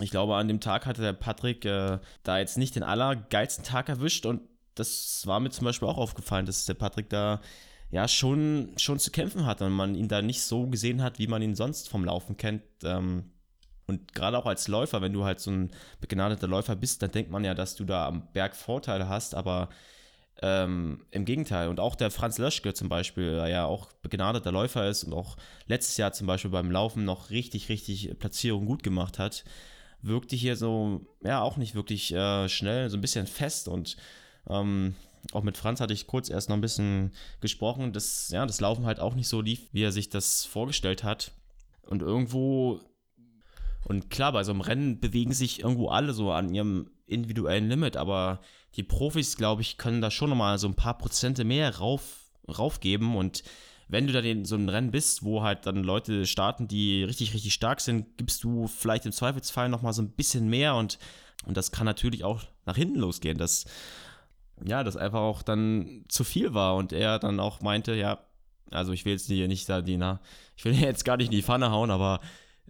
ich 0.00 0.10
glaube, 0.10 0.36
an 0.36 0.48
dem 0.48 0.60
Tag 0.60 0.86
hatte 0.86 1.02
der 1.02 1.14
Patrick 1.14 1.64
äh, 1.64 1.98
da 2.22 2.38
jetzt 2.38 2.58
nicht 2.58 2.76
den 2.76 2.82
allergeilsten 2.82 3.64
Tag 3.64 3.88
erwischt 3.88 4.24
und 4.24 4.40
das 4.74 5.26
war 5.26 5.40
mir 5.40 5.50
zum 5.50 5.64
Beispiel 5.64 5.88
auch 5.88 5.98
aufgefallen, 5.98 6.46
dass 6.46 6.66
der 6.66 6.74
Patrick 6.74 7.08
da 7.08 7.40
ja 7.90 8.06
schon, 8.08 8.72
schon 8.76 8.98
zu 8.98 9.10
kämpfen 9.10 9.46
hat 9.46 9.62
und 9.62 9.72
man 9.72 9.94
ihn 9.94 10.08
da 10.08 10.22
nicht 10.22 10.42
so 10.42 10.66
gesehen 10.66 11.02
hat, 11.02 11.18
wie 11.18 11.26
man 11.26 11.42
ihn 11.42 11.54
sonst 11.54 11.88
vom 11.88 12.04
Laufen 12.04 12.36
kennt. 12.36 12.62
Ähm, 12.84 13.30
und 13.86 14.14
gerade 14.14 14.38
auch 14.38 14.46
als 14.46 14.68
Läufer, 14.68 15.00
wenn 15.02 15.12
du 15.12 15.24
halt 15.24 15.40
so 15.40 15.50
ein 15.50 15.70
begnadeter 16.00 16.48
Läufer 16.48 16.76
bist, 16.76 17.02
dann 17.02 17.12
denkt 17.12 17.30
man 17.30 17.44
ja, 17.44 17.54
dass 17.54 17.76
du 17.76 17.84
da 17.84 18.06
am 18.06 18.28
Berg 18.32 18.56
Vorteile 18.56 19.08
hast, 19.08 19.34
aber 19.34 19.68
ähm, 20.42 21.00
Im 21.10 21.24
Gegenteil. 21.24 21.68
Und 21.68 21.80
auch 21.80 21.94
der 21.94 22.10
Franz 22.10 22.38
Löschke 22.38 22.74
zum 22.74 22.88
Beispiel, 22.88 23.36
der 23.36 23.48
ja 23.48 23.64
auch 23.64 23.92
begnadeter 24.02 24.52
Läufer 24.52 24.88
ist 24.88 25.04
und 25.04 25.14
auch 25.14 25.36
letztes 25.66 25.96
Jahr 25.96 26.12
zum 26.12 26.26
Beispiel 26.26 26.50
beim 26.50 26.70
Laufen 26.70 27.04
noch 27.04 27.30
richtig, 27.30 27.68
richtig 27.68 28.18
Platzierung 28.18 28.66
gut 28.66 28.82
gemacht 28.82 29.18
hat, 29.18 29.44
wirkte 30.02 30.36
hier 30.36 30.56
so, 30.56 31.06
ja, 31.22 31.40
auch 31.40 31.56
nicht 31.56 31.74
wirklich 31.74 32.12
äh, 32.12 32.48
schnell, 32.48 32.90
so 32.90 32.98
ein 32.98 33.00
bisschen 33.00 33.26
fest. 33.26 33.66
Und 33.66 33.96
ähm, 34.48 34.94
auch 35.32 35.42
mit 35.42 35.56
Franz 35.56 35.80
hatte 35.80 35.94
ich 35.94 36.06
kurz 36.06 36.28
erst 36.28 36.50
noch 36.50 36.56
ein 36.56 36.62
bisschen 36.62 37.12
gesprochen, 37.40 37.92
dass 37.94 38.28
ja, 38.30 38.44
das 38.44 38.60
Laufen 38.60 38.84
halt 38.84 39.00
auch 39.00 39.14
nicht 39.14 39.28
so 39.28 39.40
lief, 39.40 39.68
wie 39.72 39.84
er 39.84 39.92
sich 39.92 40.10
das 40.10 40.44
vorgestellt 40.44 41.02
hat. 41.02 41.32
Und 41.86 42.02
irgendwo, 42.02 42.80
und 43.88 44.10
klar, 44.10 44.32
bei 44.32 44.42
so 44.42 44.50
einem 44.50 44.62
Rennen 44.62 44.98
bewegen 44.98 45.32
sich 45.32 45.60
irgendwo 45.60 45.88
alle 45.90 46.12
so 46.12 46.32
an 46.32 46.52
ihrem 46.52 46.90
individuellen 47.06 47.68
Limit, 47.68 47.96
aber 47.96 48.40
die 48.74 48.82
Profis, 48.82 49.36
glaube 49.36 49.62
ich, 49.62 49.78
können 49.78 50.00
da 50.00 50.10
schon 50.10 50.28
nochmal 50.28 50.58
so 50.58 50.66
ein 50.66 50.74
paar 50.74 50.98
Prozente 50.98 51.44
mehr 51.44 51.76
rauf, 51.76 52.32
raufgeben. 52.48 53.14
Und 53.14 53.44
wenn 53.86 54.08
du 54.08 54.12
da 54.12 54.18
in 54.18 54.44
so 54.44 54.56
einem 54.56 54.70
Rennen 54.70 54.90
bist, 54.90 55.22
wo 55.22 55.44
halt 55.44 55.66
dann 55.66 55.84
Leute 55.84 56.26
starten, 56.26 56.66
die 56.66 57.04
richtig, 57.04 57.32
richtig 57.32 57.54
stark 57.54 57.80
sind, 57.80 58.18
gibst 58.18 58.42
du 58.42 58.66
vielleicht 58.66 59.06
im 59.06 59.12
Zweifelsfall 59.12 59.68
nochmal 59.68 59.92
so 59.92 60.02
ein 60.02 60.10
bisschen 60.10 60.48
mehr. 60.48 60.74
Und, 60.74 60.98
und 61.46 61.56
das 61.56 61.70
kann 61.70 61.84
natürlich 61.84 62.24
auch 62.24 62.42
nach 62.64 62.76
hinten 62.76 62.98
losgehen, 62.98 63.38
dass, 63.38 63.66
ja, 64.66 64.82
das 64.82 64.96
einfach 64.96 65.20
auch 65.20 65.42
dann 65.42 66.04
zu 66.08 66.24
viel 66.24 66.54
war. 66.54 66.74
Und 66.74 66.92
er 66.92 67.20
dann 67.20 67.38
auch 67.38 67.60
meinte, 67.60 67.94
ja, 67.94 68.18
also 68.72 68.90
ich 68.90 69.04
will 69.04 69.12
jetzt 69.12 69.28
hier 69.28 69.46
nicht 69.46 69.68
da 69.68 69.78
ich 69.78 70.64
will 70.64 70.74
jetzt 70.74 71.04
gar 71.04 71.18
nicht 71.18 71.26
in 71.26 71.36
die 71.36 71.42
Pfanne 71.42 71.70
hauen, 71.70 71.92
aber 71.92 72.18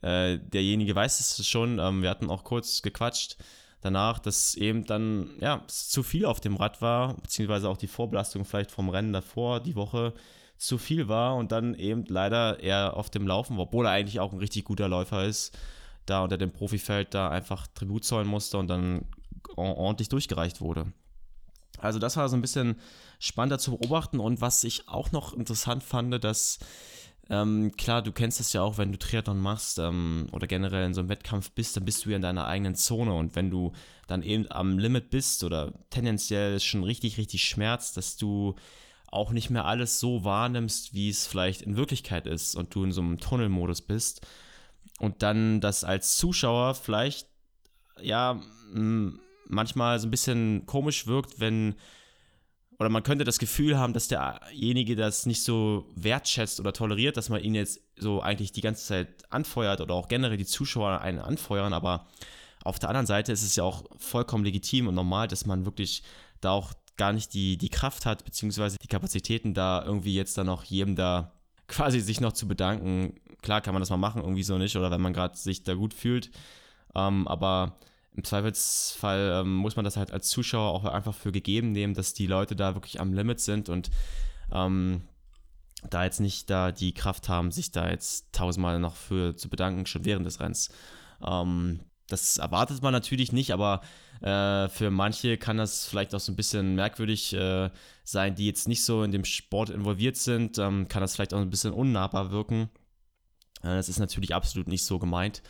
äh, 0.02 0.38
derjenige 0.38 0.94
weiß 0.94 1.20
es 1.20 1.46
schon, 1.46 1.78
ähm, 1.78 2.02
wir 2.02 2.10
hatten 2.10 2.30
auch 2.30 2.44
kurz 2.44 2.82
gequatscht, 2.82 3.36
danach, 3.80 4.18
dass 4.18 4.54
eben 4.54 4.84
dann 4.84 5.30
ja 5.40 5.62
zu 5.68 6.02
viel 6.02 6.26
auf 6.26 6.40
dem 6.40 6.56
Rad 6.56 6.82
war, 6.82 7.14
beziehungsweise 7.14 7.68
auch 7.68 7.76
die 7.76 7.86
Vorbelastung 7.86 8.44
vielleicht 8.44 8.70
vom 8.70 8.88
Rennen 8.88 9.12
davor, 9.12 9.60
die 9.60 9.76
Woche 9.76 10.12
zu 10.58 10.78
viel 10.78 11.08
war 11.08 11.36
und 11.36 11.52
dann 11.52 11.74
eben 11.74 12.04
leider 12.08 12.60
eher 12.60 12.96
auf 12.96 13.10
dem 13.10 13.26
Laufen, 13.26 13.58
obwohl 13.58 13.86
er 13.86 13.92
eigentlich 13.92 14.20
auch 14.20 14.32
ein 14.32 14.38
richtig 14.38 14.64
guter 14.64 14.88
Läufer 14.88 15.24
ist, 15.24 15.56
da 16.06 16.22
unter 16.22 16.38
dem 16.38 16.52
Profifeld 16.52 17.14
da 17.14 17.28
einfach 17.28 17.66
Tribut 17.68 18.04
zollen 18.04 18.28
musste 18.28 18.58
und 18.58 18.68
dann 18.68 19.06
ordentlich 19.56 20.08
durchgereicht 20.08 20.60
wurde. 20.60 20.92
Also 21.78 21.98
das 21.98 22.16
war 22.16 22.28
so 22.28 22.36
ein 22.36 22.42
bisschen 22.42 22.80
spannender 23.18 23.58
zu 23.58 23.76
beobachten 23.76 24.18
und 24.18 24.40
was 24.40 24.64
ich 24.64 24.88
auch 24.88 25.12
noch 25.12 25.34
interessant 25.34 25.82
fand, 25.82 26.24
dass 26.24 26.58
ähm, 27.28 27.72
klar, 27.76 28.02
du 28.02 28.12
kennst 28.12 28.38
das 28.38 28.52
ja 28.52 28.62
auch, 28.62 28.78
wenn 28.78 28.92
du 28.92 28.98
Triathlon 28.98 29.40
machst 29.40 29.78
ähm, 29.78 30.28
oder 30.32 30.46
generell 30.46 30.86
in 30.86 30.94
so 30.94 31.00
einem 31.00 31.08
Wettkampf 31.08 31.50
bist, 31.50 31.76
dann 31.76 31.84
bist 31.84 32.04
du 32.04 32.10
ja 32.10 32.16
in 32.16 32.22
deiner 32.22 32.46
eigenen 32.46 32.76
Zone. 32.76 33.14
Und 33.14 33.34
wenn 33.34 33.50
du 33.50 33.72
dann 34.06 34.22
eben 34.22 34.46
am 34.50 34.78
Limit 34.78 35.10
bist 35.10 35.42
oder 35.42 35.72
tendenziell 35.90 36.60
schon 36.60 36.84
richtig, 36.84 37.18
richtig 37.18 37.44
schmerzt, 37.44 37.96
dass 37.96 38.16
du 38.16 38.54
auch 39.08 39.32
nicht 39.32 39.50
mehr 39.50 39.64
alles 39.64 39.98
so 39.98 40.24
wahrnimmst, 40.24 40.94
wie 40.94 41.08
es 41.08 41.26
vielleicht 41.26 41.62
in 41.62 41.76
Wirklichkeit 41.76 42.26
ist 42.26 42.54
und 42.54 42.74
du 42.74 42.84
in 42.84 42.92
so 42.92 43.00
einem 43.00 43.18
Tunnelmodus 43.18 43.82
bist 43.82 44.26
und 44.98 45.22
dann 45.22 45.60
das 45.60 45.84
als 45.84 46.16
Zuschauer 46.16 46.74
vielleicht 46.74 47.28
ja 48.00 48.40
manchmal 49.48 49.98
so 49.98 50.06
ein 50.06 50.10
bisschen 50.10 50.66
komisch 50.66 51.06
wirkt, 51.06 51.40
wenn 51.40 51.76
oder 52.78 52.88
man 52.88 53.02
könnte 53.02 53.24
das 53.24 53.38
Gefühl 53.38 53.78
haben, 53.78 53.92
dass 53.92 54.08
derjenige 54.08 54.96
das 54.96 55.26
nicht 55.26 55.42
so 55.42 55.90
wertschätzt 55.94 56.60
oder 56.60 56.72
toleriert, 56.72 57.16
dass 57.16 57.28
man 57.28 57.42
ihn 57.42 57.54
jetzt 57.54 57.80
so 57.96 58.20
eigentlich 58.20 58.52
die 58.52 58.60
ganze 58.60 58.86
Zeit 58.86 59.08
anfeuert 59.30 59.80
oder 59.80 59.94
auch 59.94 60.08
generell 60.08 60.36
die 60.36 60.44
Zuschauer 60.46 61.00
einen 61.00 61.18
anfeuern, 61.18 61.72
aber 61.72 62.06
auf 62.64 62.78
der 62.78 62.88
anderen 62.88 63.06
Seite 63.06 63.32
ist 63.32 63.42
es 63.42 63.56
ja 63.56 63.64
auch 63.64 63.84
vollkommen 63.96 64.44
legitim 64.44 64.88
und 64.88 64.94
normal, 64.94 65.28
dass 65.28 65.46
man 65.46 65.64
wirklich 65.64 66.02
da 66.40 66.50
auch 66.50 66.72
gar 66.96 67.12
nicht 67.12 67.32
die, 67.34 67.56
die 67.56 67.68
Kraft 67.68 68.06
hat, 68.06 68.24
beziehungsweise 68.24 68.76
die 68.82 68.88
Kapazitäten 68.88 69.54
da 69.54 69.84
irgendwie 69.84 70.14
jetzt 70.14 70.36
dann 70.36 70.46
noch 70.46 70.64
jedem 70.64 70.96
da 70.96 71.32
quasi 71.68 72.00
sich 72.00 72.20
noch 72.20 72.32
zu 72.32 72.48
bedanken. 72.48 73.14
Klar 73.42 73.60
kann 73.60 73.74
man 73.74 73.82
das 73.82 73.90
mal 73.90 73.96
machen, 73.96 74.22
irgendwie 74.22 74.42
so 74.42 74.58
nicht, 74.58 74.76
oder 74.76 74.90
wenn 74.90 75.00
man 75.00 75.12
gerade 75.12 75.36
sich 75.36 75.62
da 75.62 75.74
gut 75.74 75.94
fühlt. 75.94 76.30
Ähm, 76.94 77.28
aber 77.28 77.78
im 78.16 78.24
Zweifelsfall 78.24 79.42
ähm, 79.42 79.54
muss 79.54 79.76
man 79.76 79.84
das 79.84 79.96
halt 79.96 80.10
als 80.10 80.28
Zuschauer 80.28 80.72
auch 80.72 80.84
einfach 80.84 81.14
für 81.14 81.32
gegeben 81.32 81.72
nehmen, 81.72 81.94
dass 81.94 82.14
die 82.14 82.26
Leute 82.26 82.56
da 82.56 82.74
wirklich 82.74 83.00
am 83.00 83.12
Limit 83.12 83.40
sind 83.40 83.68
und 83.68 83.90
ähm, 84.52 85.02
da 85.90 86.04
jetzt 86.04 86.20
nicht 86.20 86.48
da 86.50 86.72
die 86.72 86.94
Kraft 86.94 87.28
haben, 87.28 87.52
sich 87.52 87.70
da 87.70 87.88
jetzt 87.90 88.32
tausendmal 88.32 88.78
noch 88.78 88.96
für 88.96 89.36
zu 89.36 89.48
bedanken, 89.48 89.86
schon 89.86 90.04
während 90.04 90.26
des 90.26 90.40
Rennens. 90.40 90.70
Ähm, 91.24 91.80
das 92.08 92.38
erwartet 92.38 92.82
man 92.82 92.92
natürlich 92.92 93.32
nicht, 93.32 93.52
aber 93.52 93.82
äh, 94.22 94.68
für 94.68 94.90
manche 94.90 95.36
kann 95.36 95.58
das 95.58 95.86
vielleicht 95.86 96.14
auch 96.14 96.20
so 96.20 96.32
ein 96.32 96.36
bisschen 96.36 96.74
merkwürdig 96.74 97.34
äh, 97.34 97.70
sein, 98.04 98.34
die 98.34 98.46
jetzt 98.46 98.68
nicht 98.68 98.84
so 98.84 99.02
in 99.02 99.12
dem 99.12 99.24
Sport 99.24 99.70
involviert 99.70 100.16
sind, 100.16 100.58
ähm, 100.58 100.88
kann 100.88 101.02
das 101.02 101.14
vielleicht 101.14 101.34
auch 101.34 101.40
ein 101.40 101.50
bisschen 101.50 101.72
unnahbar 101.72 102.30
wirken. 102.30 102.70
Äh, 103.62 103.76
das 103.76 103.88
ist 103.88 103.98
natürlich 103.98 104.34
absolut 104.34 104.68
nicht 104.68 104.84
so 104.84 104.98
gemeint. 104.98 105.42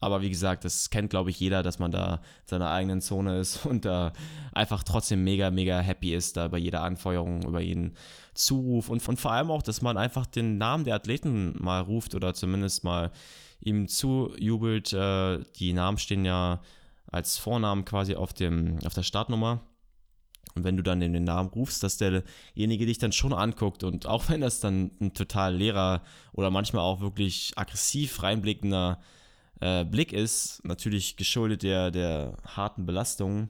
Aber 0.00 0.22
wie 0.22 0.30
gesagt, 0.30 0.64
das 0.64 0.90
kennt, 0.90 1.10
glaube 1.10 1.30
ich, 1.30 1.40
jeder, 1.40 1.62
dass 1.62 1.78
man 1.78 1.90
da 1.90 2.16
in 2.16 2.20
seiner 2.46 2.70
eigenen 2.70 3.00
Zone 3.00 3.38
ist 3.38 3.64
und 3.66 3.84
da 3.84 4.12
einfach 4.52 4.82
trotzdem 4.82 5.24
mega, 5.24 5.50
mega 5.50 5.80
happy 5.80 6.14
ist, 6.14 6.36
da 6.36 6.48
bei 6.48 6.58
jeder 6.58 6.82
Anfeuerung, 6.82 7.42
über 7.42 7.60
jeden 7.60 7.94
Zuruf 8.34 8.88
und, 8.88 9.06
und 9.08 9.20
vor 9.20 9.32
allem 9.32 9.50
auch, 9.50 9.62
dass 9.62 9.80
man 9.80 9.96
einfach 9.96 10.26
den 10.26 10.58
Namen 10.58 10.84
der 10.84 10.96
Athleten 10.96 11.54
mal 11.62 11.80
ruft 11.80 12.14
oder 12.14 12.34
zumindest 12.34 12.84
mal 12.84 13.12
ihm 13.60 13.88
zujubelt. 13.88 14.92
Äh, 14.92 15.40
die 15.56 15.72
Namen 15.72 15.98
stehen 15.98 16.24
ja 16.24 16.60
als 17.10 17.38
Vornamen 17.38 17.84
quasi 17.84 18.14
auf, 18.14 18.32
dem, 18.32 18.78
auf 18.84 18.94
der 18.94 19.02
Startnummer. 19.02 19.60
Und 20.54 20.64
wenn 20.64 20.76
du 20.76 20.82
dann 20.82 21.00
den 21.00 21.24
Namen 21.24 21.48
rufst, 21.48 21.82
dass 21.82 21.96
derjenige 21.96 22.86
dich 22.86 22.98
dann 22.98 23.12
schon 23.12 23.32
anguckt 23.32 23.82
und 23.82 24.06
auch 24.06 24.28
wenn 24.28 24.40
das 24.40 24.60
dann 24.60 24.90
ein 25.00 25.14
total 25.14 25.54
leerer 25.54 26.02
oder 26.32 26.50
manchmal 26.50 26.82
auch 26.82 27.00
wirklich 27.00 27.52
aggressiv 27.56 28.22
reinblickender 28.22 29.00
äh, 29.64 29.84
Blick 29.84 30.12
ist, 30.12 30.60
natürlich 30.62 31.16
geschuldet 31.16 31.62
der, 31.62 31.90
der 31.90 32.36
harten 32.44 32.84
Belastung, 32.84 33.48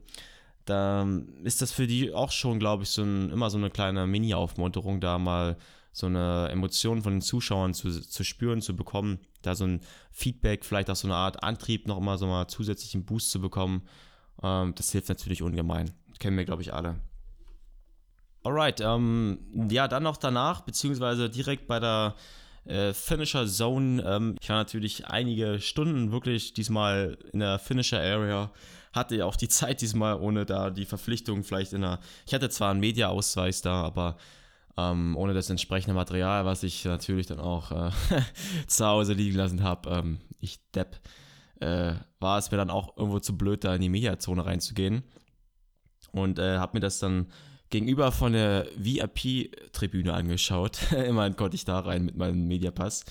da 0.65 1.07
ist 1.43 1.61
das 1.61 1.73
für 1.73 1.89
die 1.89 2.15
auch 2.15 2.31
schon, 2.31 2.61
glaube 2.61 2.85
ich, 2.85 2.91
so 2.91 3.03
ein, 3.03 3.31
immer 3.31 3.51
so 3.51 3.59
eine 3.59 3.69
kleine 3.69 4.07
Mini-Aufmunterung, 4.07 5.01
da 5.01 5.19
mal 5.19 5.57
so 5.93 6.07
eine 6.07 6.49
Emotion 6.51 7.03
von 7.03 7.15
den 7.15 7.21
Zuschauern 7.21 7.75
zu, 7.75 7.91
zu 7.91 8.23
spüren, 8.23 8.63
zu 8.63 8.77
bekommen, 8.77 9.19
da 9.43 9.57
so 9.57 9.65
ein 9.65 9.81
Feedback, 10.13 10.65
vielleicht 10.65 10.89
auch 10.89 10.97
so 10.97 11.09
eine 11.09 11.17
Art 11.17 11.43
Antrieb 11.43 11.89
noch 11.89 11.99
immer 11.99 12.17
so 12.17 12.27
mal 12.29 12.47
zusätzlichen 12.47 13.05
Boost 13.05 13.33
zu 13.33 13.41
bekommen. 13.41 13.83
Ähm, 14.41 14.73
das 14.77 14.93
hilft 14.93 15.09
natürlich 15.09 15.43
ungemein. 15.43 15.91
Kennen 16.21 16.37
wir, 16.37 16.45
glaube 16.45 16.63
ich, 16.63 16.73
alle. 16.73 17.01
Alright, 18.45 18.81
ähm, 18.81 19.69
ja, 19.69 19.89
dann 19.89 20.05
noch 20.05 20.17
danach, 20.17 20.61
beziehungsweise 20.61 21.29
direkt 21.29 21.67
bei 21.67 21.81
der 21.81 22.15
äh, 22.65 22.93
Finisher 22.93 23.47
Zone. 23.47 24.03
Ähm, 24.03 24.37
ich 24.41 24.49
war 24.49 24.57
natürlich 24.57 25.07
einige 25.07 25.61
Stunden 25.61 26.13
wirklich 26.13 26.55
diesmal 26.55 27.19
in 27.33 27.41
der 27.41 27.59
Finisher 27.59 28.01
Area. 28.01 28.51
Hatte 28.93 29.25
auch 29.27 29.37
die 29.37 29.49
Zeit 29.49 29.81
diesmal, 29.81 30.17
ohne 30.21 30.47
da 30.47 30.71
die 30.71 30.87
Verpflichtung 30.87 31.45
vielleicht 31.45 31.73
in 31.73 31.83
der. 31.83 32.01
Ich 32.27 32.35
hatte 32.35 32.49
zwar 32.51 32.71
einen 32.71 32.81
Media-Ausweis 32.81 33.63
da, 33.63 33.83
aber 33.83 34.17
ähm, 34.77 35.17
ohne 35.17 35.35
das 35.35 35.51
entsprechende 35.51 35.95
Material, 35.95 36.45
was 36.45 36.63
ich 36.63 36.85
natürlich 36.85 37.27
dann 37.27 37.41
auch 37.41 37.71
äh, 37.71 37.91
zu 38.67 38.87
Hause 38.87 39.13
liegen 39.13 39.37
lassen 39.37 39.63
habe. 39.63 39.91
Ähm, 39.91 40.19
ich 40.41 40.61
Depp. 40.73 41.01
Äh, 41.61 41.95
war 42.19 42.39
es 42.39 42.51
mir 42.51 42.57
dann 42.57 42.71
auch 42.71 42.97
irgendwo 42.97 43.21
zu 43.21 43.39
blöd, 43.39 43.65
da 43.65 43.75
in 43.75 43.81
die 43.81 43.89
Mediazone 43.89 44.45
reinzugehen. 44.45 45.05
Und 46.13 46.39
äh, 46.39 46.59
habe 46.59 46.77
mir 46.77 46.81
das 46.81 46.99
dann 46.99 47.27
gegenüber 47.75 48.13
von 48.13 48.35
der 48.35 48.69
VIP-Tribüne 48.77 50.15
angeschaut. 50.15 50.93
Immerhin 50.93 51.35
konnte 51.35 51.57
ich 51.57 51.65
da 51.65 51.81
rein 51.81 52.05
mit 52.05 52.17
meinem 52.17 52.47
Mediapass. 52.47 53.05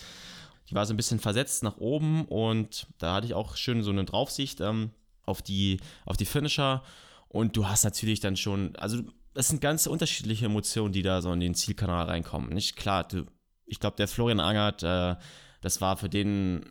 Die 0.69 0.75
war 0.75 0.85
so 0.85 0.93
ein 0.93 0.97
bisschen 0.97 1.19
versetzt 1.19 1.63
nach 1.63 1.75
oben 1.75 2.23
und 2.23 2.87
da 2.97 3.15
hatte 3.15 3.27
ich 3.27 3.33
auch 3.33 3.57
schön 3.57 3.83
so 3.83 3.91
eine 3.91 4.05
Draufsicht 4.05 4.61
ähm, 4.61 4.91
auf, 5.25 5.41
die, 5.41 5.81
auf 6.05 6.15
die 6.15 6.23
Finisher. 6.23 6.81
Und 7.27 7.57
du 7.57 7.67
hast 7.67 7.83
natürlich 7.83 8.21
dann 8.21 8.37
schon, 8.37 8.73
also 8.77 9.01
das 9.33 9.49
sind 9.49 9.59
ganz 9.59 9.85
unterschiedliche 9.85 10.45
Emotionen, 10.45 10.93
die 10.93 11.01
da 11.01 11.21
so 11.21 11.33
in 11.33 11.41
den 11.41 11.55
Zielkanal 11.55 12.05
reinkommen. 12.05 12.53
Nicht 12.53 12.77
klar, 12.77 13.05
du, 13.05 13.25
ich 13.65 13.81
glaube, 13.81 13.97
der 13.97 14.07
Florian 14.07 14.39
Angert, 14.39 14.81
äh, 14.81 15.17
das 15.59 15.81
war 15.81 15.97
für 15.97 16.07
den 16.07 16.65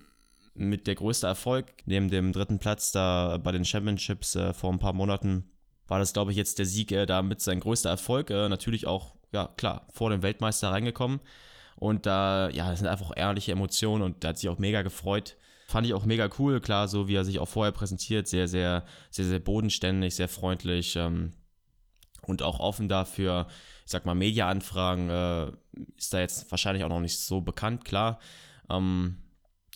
mit 0.55 0.87
der 0.87 0.94
größte 0.94 1.26
Erfolg, 1.26 1.66
neben 1.85 2.09
dem 2.09 2.33
dritten 2.33 2.59
Platz 2.59 2.90
da 2.90 3.37
bei 3.37 3.52
den 3.52 3.66
Championships 3.66 4.35
äh, 4.35 4.55
vor 4.55 4.72
ein 4.72 4.78
paar 4.78 4.94
Monaten, 4.94 5.52
war 5.92 5.98
das, 5.98 6.14
glaube 6.14 6.31
ich, 6.31 6.38
jetzt 6.38 6.59
der 6.59 6.64
Sieg 6.64 6.90
äh, 6.90 7.05
damit 7.05 7.42
sein 7.42 7.61
größter 7.61 7.90
Erfolg. 7.90 8.31
Äh, 8.31 8.48
natürlich 8.48 8.87
auch, 8.87 9.14
ja, 9.31 9.48
klar, 9.59 9.87
vor 9.92 10.09
dem 10.09 10.22
Weltmeister 10.22 10.70
reingekommen. 10.70 11.20
Und 11.76 12.07
da, 12.07 12.48
ja, 12.48 12.70
das 12.70 12.78
sind 12.78 12.88
einfach 12.88 13.12
ehrliche 13.14 13.52
Emotionen 13.52 14.02
und 14.02 14.24
da 14.24 14.28
hat 14.28 14.38
sich 14.38 14.48
auch 14.48 14.59
mega 14.59 14.81
gefreut. 14.81 15.37
Fand 15.68 15.87
ich 15.87 15.92
auch 15.92 16.07
mega 16.07 16.31
cool, 16.38 16.61
klar, 16.61 16.88
so 16.88 17.09
wie 17.09 17.14
er 17.14 17.26
sich 17.26 17.38
auch 17.38 17.48
vorher 17.48 17.72
präsentiert, 17.72 18.26
sehr, 18.26 18.48
sehr, 18.48 18.87
sehr, 19.11 19.26
sehr 19.26 19.38
bodenständig, 19.38 20.14
sehr 20.14 20.28
freundlich. 20.28 20.96
Ähm, 20.96 21.35
und 22.22 22.40
auch 22.40 22.59
offen 22.59 22.88
dafür, 22.88 23.46
ich 23.85 23.90
sag 23.90 24.07
mal, 24.07 24.14
Media-Anfragen 24.14 25.11
äh, 25.11 25.52
ist 25.98 26.14
da 26.14 26.20
jetzt 26.20 26.50
wahrscheinlich 26.50 26.85
auch 26.85 26.88
noch 26.88 27.00
nicht 27.00 27.20
so 27.20 27.42
bekannt, 27.42 27.85
klar. 27.85 28.18
Ähm, 28.70 29.18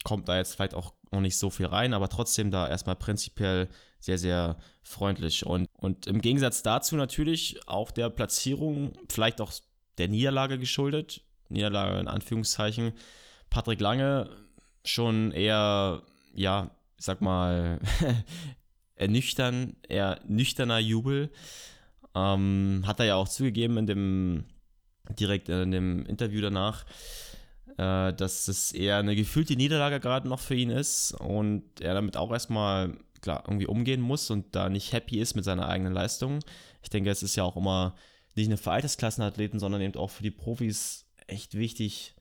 kommt 0.07 0.29
da 0.29 0.37
jetzt 0.37 0.55
vielleicht 0.55 0.75
auch 0.75 0.95
noch 1.11 1.21
nicht 1.21 1.37
so 1.37 1.51
viel 1.51 1.67
rein, 1.67 1.93
aber 1.93 2.09
trotzdem 2.09 2.53
da 2.53 2.69
erstmal 2.69 2.95
prinzipiell 2.95 3.69
sehr, 3.99 4.19
sehr 4.19 4.57
freundlich. 4.85 5.45
Und, 5.45 5.69
und 5.75 6.07
im 6.07 6.21
Gegensatz 6.21 6.63
dazu 6.63 6.95
natürlich 6.95 7.59
auch 7.67 7.91
der 7.91 8.09
Platzierung, 8.09 8.93
vielleicht 9.09 9.41
auch 9.41 9.53
der 9.99 10.07
Niederlage 10.07 10.61
geschuldet, 10.61 11.23
Niederlage 11.49 11.99
in 11.99 12.07
Anführungszeichen, 12.07 12.93
Patrick 13.51 13.81
Lange 13.81 14.31
schon 14.85 15.33
eher, 15.33 16.03
ja, 16.33 16.71
ich 16.97 17.05
sag 17.05 17.21
mal, 17.21 17.81
ernüchtern, 18.95 19.75
eher 19.89 20.21
nüchterner 20.29 20.79
Jubel. 20.79 21.33
Ähm, 22.15 22.85
hat 22.87 23.01
er 23.01 23.07
ja 23.07 23.17
auch 23.17 23.29
zugegeben 23.29 23.77
in 23.77 23.87
dem, 23.89 24.45
direkt 25.19 25.49
in 25.49 25.73
dem 25.73 26.07
Interview 26.07 26.41
danach, 26.43 26.85
äh, 27.79 28.13
dass 28.13 28.49
es 28.49 28.73
eher 28.73 28.99
eine 28.99 29.17
gefühlte 29.17 29.57
Niederlage 29.57 30.01
gerade 30.01 30.29
noch 30.29 30.41
für 30.41 30.55
ihn 30.55 30.71
ist 30.71 31.13
und 31.13 31.81
er 31.81 31.95
damit 31.95 32.17
auch 32.17 32.33
erstmal 32.33 32.97
klar 33.21 33.45
irgendwie 33.47 33.67
umgehen 33.67 34.01
muss 34.01 34.31
und 34.31 34.55
da 34.55 34.69
nicht 34.69 34.93
happy 34.93 35.19
ist 35.19 35.35
mit 35.35 35.45
seiner 35.45 35.69
eigenen 35.69 35.93
Leistung. 35.93 36.41
Ich 36.83 36.91
denke, 36.91 37.11
es 37.11 37.23
ist 37.23 37.37
ja 37.37 37.45
auch 37.45 37.57
immer 37.57 37.95
nicht 38.35 38.49
nur 38.49 38.59
für 38.59 38.71
Altersklassenathleten, 38.71 39.59
sondern 39.59 39.81
eben 39.81 39.97
auch 39.97 40.11
für 40.11 40.23
die 40.23 40.31
Profis 40.31 41.07
echt 41.27 41.55
wichtig, 41.55 42.15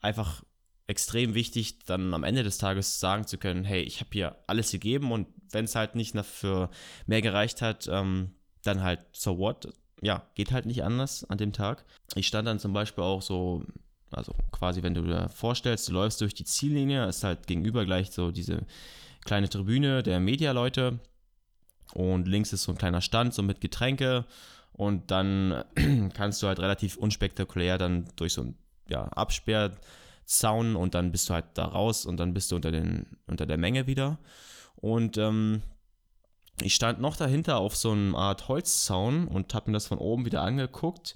einfach 0.00 0.44
extrem 0.86 1.34
wichtig, 1.34 1.80
dann 1.84 2.14
am 2.14 2.22
Ende 2.22 2.44
des 2.44 2.58
Tages 2.58 3.00
sagen 3.00 3.26
zu 3.26 3.38
können, 3.38 3.64
hey, 3.64 3.82
ich 3.82 4.00
habe 4.00 4.10
hier 4.12 4.36
alles 4.46 4.70
gegeben 4.70 5.10
und 5.10 5.26
wenn 5.50 5.64
es 5.64 5.74
halt 5.74 5.94
nicht 5.96 6.16
für 6.24 6.70
mehr 7.06 7.22
gereicht 7.22 7.60
hat, 7.60 7.88
ähm, 7.88 8.30
dann 8.62 8.82
halt, 8.82 9.00
so 9.12 9.38
what? 9.38 9.72
Ja, 10.02 10.28
geht 10.34 10.52
halt 10.52 10.66
nicht 10.66 10.84
anders 10.84 11.24
an 11.24 11.38
dem 11.38 11.52
Tag. 11.52 11.84
Ich 12.14 12.26
stand 12.26 12.46
dann 12.46 12.58
zum 12.58 12.72
Beispiel 12.72 13.02
auch 13.02 13.22
so, 13.22 13.64
also 14.10 14.34
quasi, 14.52 14.82
wenn 14.82 14.94
du 14.94 15.02
dir 15.02 15.28
vorstellst, 15.28 15.88
du 15.88 15.92
läufst 15.92 16.20
durch 16.20 16.34
die 16.34 16.44
Ziellinie, 16.44 17.06
ist 17.08 17.24
halt 17.24 17.46
gegenüber 17.46 17.84
gleich 17.84 18.10
so 18.10 18.30
diese 18.30 18.64
kleine 19.24 19.48
Tribüne 19.48 20.02
der 20.02 20.20
Medialeute. 20.20 21.00
Und 21.94 22.26
links 22.26 22.52
ist 22.52 22.64
so 22.64 22.72
ein 22.72 22.78
kleiner 22.78 23.00
Stand, 23.00 23.34
so 23.34 23.42
mit 23.42 23.60
Getränke. 23.60 24.24
Und 24.72 25.10
dann 25.10 25.64
kannst 26.14 26.42
du 26.42 26.46
halt 26.46 26.60
relativ 26.60 26.96
unspektakulär 26.96 27.78
dann 27.78 28.06
durch 28.16 28.34
so 28.34 28.42
ein 28.42 28.56
ja, 28.88 29.04
Absperrzaun 29.04 30.76
und 30.76 30.94
dann 30.94 31.10
bist 31.12 31.28
du 31.28 31.34
halt 31.34 31.46
da 31.54 31.64
raus 31.64 32.06
und 32.06 32.18
dann 32.18 32.34
bist 32.34 32.52
du 32.52 32.56
unter, 32.56 32.70
den, 32.70 33.06
unter 33.26 33.46
der 33.46 33.56
Menge 33.56 33.86
wieder. 33.86 34.18
Und 34.76 35.16
ähm, 35.18 35.62
ich 36.62 36.74
stand 36.74 37.00
noch 37.00 37.16
dahinter 37.16 37.58
auf 37.58 37.76
so 37.76 37.90
einer 37.92 38.16
Art 38.16 38.48
Holzzaun 38.48 39.26
und 39.26 39.52
habe 39.54 39.70
mir 39.70 39.76
das 39.76 39.86
von 39.86 39.98
oben 39.98 40.24
wieder 40.24 40.42
angeguckt 40.42 41.14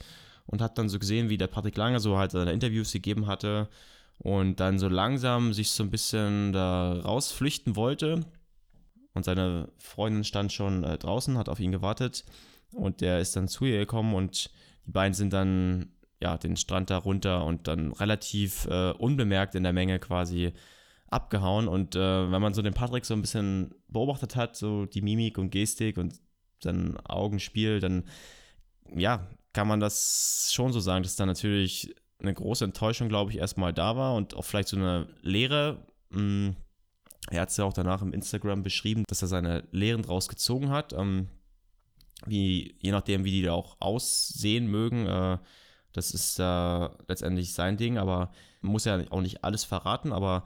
und 0.50 0.60
habe 0.60 0.74
dann 0.74 0.88
so 0.88 0.98
gesehen, 0.98 1.28
wie 1.28 1.38
der 1.38 1.46
Patrick 1.46 1.76
Lange 1.76 2.00
so 2.00 2.18
halt 2.18 2.32
seine 2.32 2.52
Interviews 2.52 2.92
gegeben 2.92 3.28
hatte 3.28 3.68
und 4.18 4.58
dann 4.58 4.80
so 4.80 4.88
langsam 4.88 5.52
sich 5.52 5.70
so 5.70 5.84
ein 5.84 5.90
bisschen 5.90 6.52
da 6.52 6.92
rausflüchten 6.92 7.76
wollte. 7.76 8.26
Und 9.14 9.24
seine 9.24 9.68
Freundin 9.78 10.24
stand 10.24 10.52
schon 10.52 10.84
äh, 10.84 10.98
draußen, 10.98 11.38
hat 11.38 11.48
auf 11.48 11.60
ihn 11.60 11.72
gewartet 11.72 12.24
und 12.72 13.00
der 13.00 13.20
ist 13.20 13.34
dann 13.36 13.48
zu 13.48 13.64
ihr 13.64 13.78
gekommen 13.78 14.14
und 14.14 14.50
die 14.86 14.92
beiden 14.92 15.14
sind 15.14 15.32
dann 15.32 15.90
ja 16.20 16.36
den 16.36 16.56
Strand 16.56 16.90
da 16.90 16.98
runter 16.98 17.44
und 17.44 17.68
dann 17.68 17.92
relativ 17.92 18.66
äh, 18.66 18.90
unbemerkt 18.90 19.54
in 19.54 19.62
der 19.62 19.72
Menge 19.72 19.98
quasi 19.98 20.52
abgehauen. 21.08 21.68
Und 21.68 21.96
äh, 21.96 22.30
wenn 22.30 22.42
man 22.42 22.54
so 22.54 22.62
den 22.62 22.74
Patrick 22.74 23.04
so 23.04 23.14
ein 23.14 23.20
bisschen 23.22 23.74
beobachtet 23.88 24.36
hat, 24.36 24.56
so 24.56 24.86
die 24.86 25.02
Mimik 25.02 25.38
und 25.38 25.50
Gestik 25.50 25.96
und 25.96 26.20
sein 26.62 26.96
Augenspiel, 27.04 27.80
dann 27.80 28.04
ja, 28.94 29.26
kann 29.52 29.68
man 29.68 29.80
das 29.80 30.50
schon 30.52 30.72
so 30.72 30.80
sagen, 30.80 31.02
dass 31.02 31.16
da 31.16 31.26
natürlich 31.26 31.94
eine 32.18 32.34
große 32.34 32.64
Enttäuschung, 32.64 33.08
glaube 33.08 33.30
ich, 33.30 33.38
erstmal 33.38 33.72
da 33.72 33.96
war 33.96 34.14
und 34.14 34.34
auch 34.34 34.44
vielleicht 34.44 34.68
so 34.68 34.76
eine 34.76 35.08
Lehre. 35.22 35.86
Hm, 36.12 36.56
er 37.30 37.42
hat 37.42 37.50
es 37.50 37.56
ja 37.56 37.64
auch 37.64 37.72
danach 37.72 38.02
im 38.02 38.12
Instagram 38.12 38.62
beschrieben, 38.62 39.04
dass 39.08 39.22
er 39.22 39.28
seine 39.28 39.64
Lehren 39.72 40.02
draus 40.02 40.28
gezogen 40.28 40.70
hat. 40.70 40.92
Ähm, 40.92 41.28
wie, 42.26 42.76
je 42.80 42.90
nachdem, 42.90 43.24
wie 43.24 43.30
die 43.30 43.42
da 43.42 43.52
auch 43.52 43.76
aussehen 43.80 44.66
mögen. 44.66 45.06
Äh, 45.06 45.38
das 45.92 46.12
ist 46.12 46.38
äh, 46.38 46.88
letztendlich 47.08 47.52
sein 47.52 47.76
Ding, 47.76 47.98
aber 47.98 48.32
muss 48.60 48.84
ja 48.84 49.02
auch 49.10 49.22
nicht 49.22 49.42
alles 49.42 49.64
verraten, 49.64 50.12
aber 50.12 50.44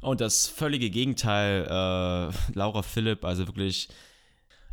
und 0.00 0.20
das 0.20 0.48
völlige 0.48 0.90
Gegenteil, 0.90 1.62
äh, 1.62 2.52
Laura 2.54 2.82
Philipp, 2.82 3.24
also 3.24 3.46
wirklich, 3.46 3.88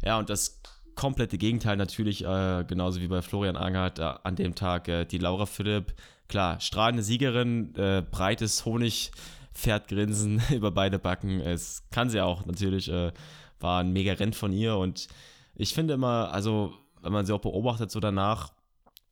ja, 0.03 0.17
und 0.17 0.29
das 0.29 0.59
komplette 0.99 1.37
Gegenteil 1.37 1.77
natürlich, 1.77 2.25
äh, 2.25 2.65
genauso 2.67 2.99
wie 2.99 3.07
bei 3.07 3.21
Florian 3.21 3.55
Angert 3.55 3.99
äh, 3.99 4.13
an 4.23 4.35
dem 4.35 4.53
Tag, 4.53 4.89
äh, 4.89 5.05
die 5.05 5.17
Laura 5.17 5.45
Philipp, 5.45 5.93
klar, 6.27 6.59
strahlende 6.59 7.03
Siegerin, 7.03 7.73
äh, 7.75 8.01
breites 8.01 8.65
Honigpferdgrinsen 8.65 10.41
über 10.53 10.71
beide 10.71 10.99
Backen, 10.99 11.39
es 11.39 11.83
kann 11.89 12.09
sie 12.09 12.19
auch 12.19 12.45
natürlich, 12.45 12.91
äh, 12.91 13.13
war 13.61 13.79
ein 13.79 13.93
mega 13.93 14.11
Renn 14.11 14.33
von 14.33 14.51
ihr. 14.51 14.75
Und 14.75 15.07
ich 15.55 15.73
finde 15.73 15.93
immer, 15.93 16.33
also 16.33 16.73
wenn 17.01 17.13
man 17.13 17.25
sie 17.25 17.33
auch 17.33 17.39
beobachtet, 17.39 17.91
so 17.91 18.01
danach, 18.01 18.51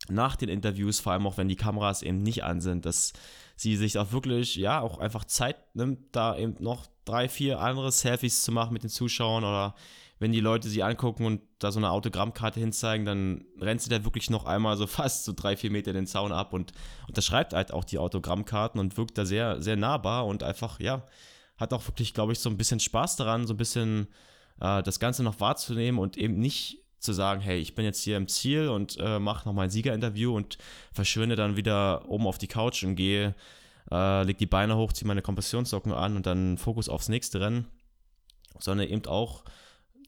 nach 0.09 0.35
den 0.35 0.49
Interviews, 0.49 0.99
vor 0.99 1.13
allem 1.13 1.25
auch 1.25 1.37
wenn 1.37 1.47
die 1.47 1.55
Kameras 1.55 2.01
eben 2.01 2.21
nicht 2.21 2.43
an 2.43 2.59
sind, 2.59 2.85
dass 2.85 3.13
sie 3.57 3.75
sich 3.75 3.97
auch 3.97 4.11
wirklich, 4.11 4.55
ja, 4.55 4.79
auch 4.79 4.99
einfach 4.99 5.25
Zeit 5.25 5.57
nimmt, 5.75 6.15
da 6.15 6.37
eben 6.37 6.55
noch 6.59 6.85
drei, 7.03 7.27
vier 7.27 7.59
andere 7.59 7.91
Selfies 7.91 8.43
zu 8.43 8.51
machen 8.51 8.71
mit 8.71 8.83
den 8.83 8.89
Zuschauern 8.89 9.43
oder 9.43 9.75
wenn 10.19 10.31
die 10.31 10.39
Leute 10.39 10.69
sie 10.69 10.83
angucken 10.83 11.25
und 11.25 11.41
da 11.59 11.71
so 11.71 11.79
eine 11.79 11.91
Autogrammkarte 11.91 12.59
hinzeigen, 12.59 13.05
dann 13.05 13.45
rennt 13.59 13.81
sie 13.81 13.89
da 13.89 14.03
wirklich 14.03 14.29
noch 14.29 14.45
einmal 14.45 14.77
so 14.77 14.87
fast 14.87 15.25
so 15.25 15.33
drei, 15.35 15.57
vier 15.57 15.71
Meter 15.71 15.91
den 15.91 16.07
Zaun 16.07 16.31
ab 16.31 16.53
und 16.53 16.71
unterschreibt 17.07 17.53
halt 17.53 17.73
auch 17.73 17.83
die 17.83 17.97
Autogrammkarten 17.97 18.79
und 18.79 18.95
wirkt 18.97 19.17
da 19.17 19.25
sehr, 19.25 19.61
sehr 19.61 19.75
nahbar 19.75 20.25
und 20.25 20.43
einfach, 20.43 20.79
ja, 20.79 21.03
hat 21.57 21.73
auch 21.73 21.85
wirklich, 21.87 22.13
glaube 22.13 22.33
ich, 22.33 22.39
so 22.39 22.49
ein 22.49 22.57
bisschen 22.57 22.79
Spaß 22.79 23.15
daran, 23.15 23.47
so 23.47 23.53
ein 23.53 23.57
bisschen 23.57 24.07
äh, 24.59 24.83
das 24.83 24.99
Ganze 24.99 25.23
noch 25.23 25.39
wahrzunehmen 25.39 25.99
und 25.99 26.15
eben 26.17 26.37
nicht 26.37 26.83
zu 26.99 27.13
sagen, 27.13 27.41
hey, 27.41 27.59
ich 27.59 27.75
bin 27.75 27.85
jetzt 27.85 28.01
hier 28.01 28.17
im 28.17 28.27
Ziel 28.27 28.69
und 28.69 28.97
äh, 28.99 29.19
mache 29.19 29.47
noch 29.47 29.53
mein 29.53 29.69
Siegerinterview 29.69 30.35
und 30.35 30.57
verschwinde 30.91 31.35
dann 31.35 31.55
wieder 31.55 32.09
oben 32.09 32.27
auf 32.27 32.37
die 32.37 32.47
Couch 32.47 32.83
und 32.83 32.95
gehe, 32.95 33.35
äh, 33.91 34.23
leg 34.23 34.37
die 34.37 34.45
Beine 34.45 34.75
hoch, 34.75 34.93
ziehe 34.93 35.07
meine 35.07 35.21
Kompressionssocken 35.21 35.91
an 35.91 36.15
und 36.15 36.25
dann 36.25 36.57
Fokus 36.57 36.89
aufs 36.89 37.09
nächste 37.09 37.39
Rennen, 37.39 37.67
sondern 38.59 38.87
eben 38.87 39.05
auch, 39.05 39.43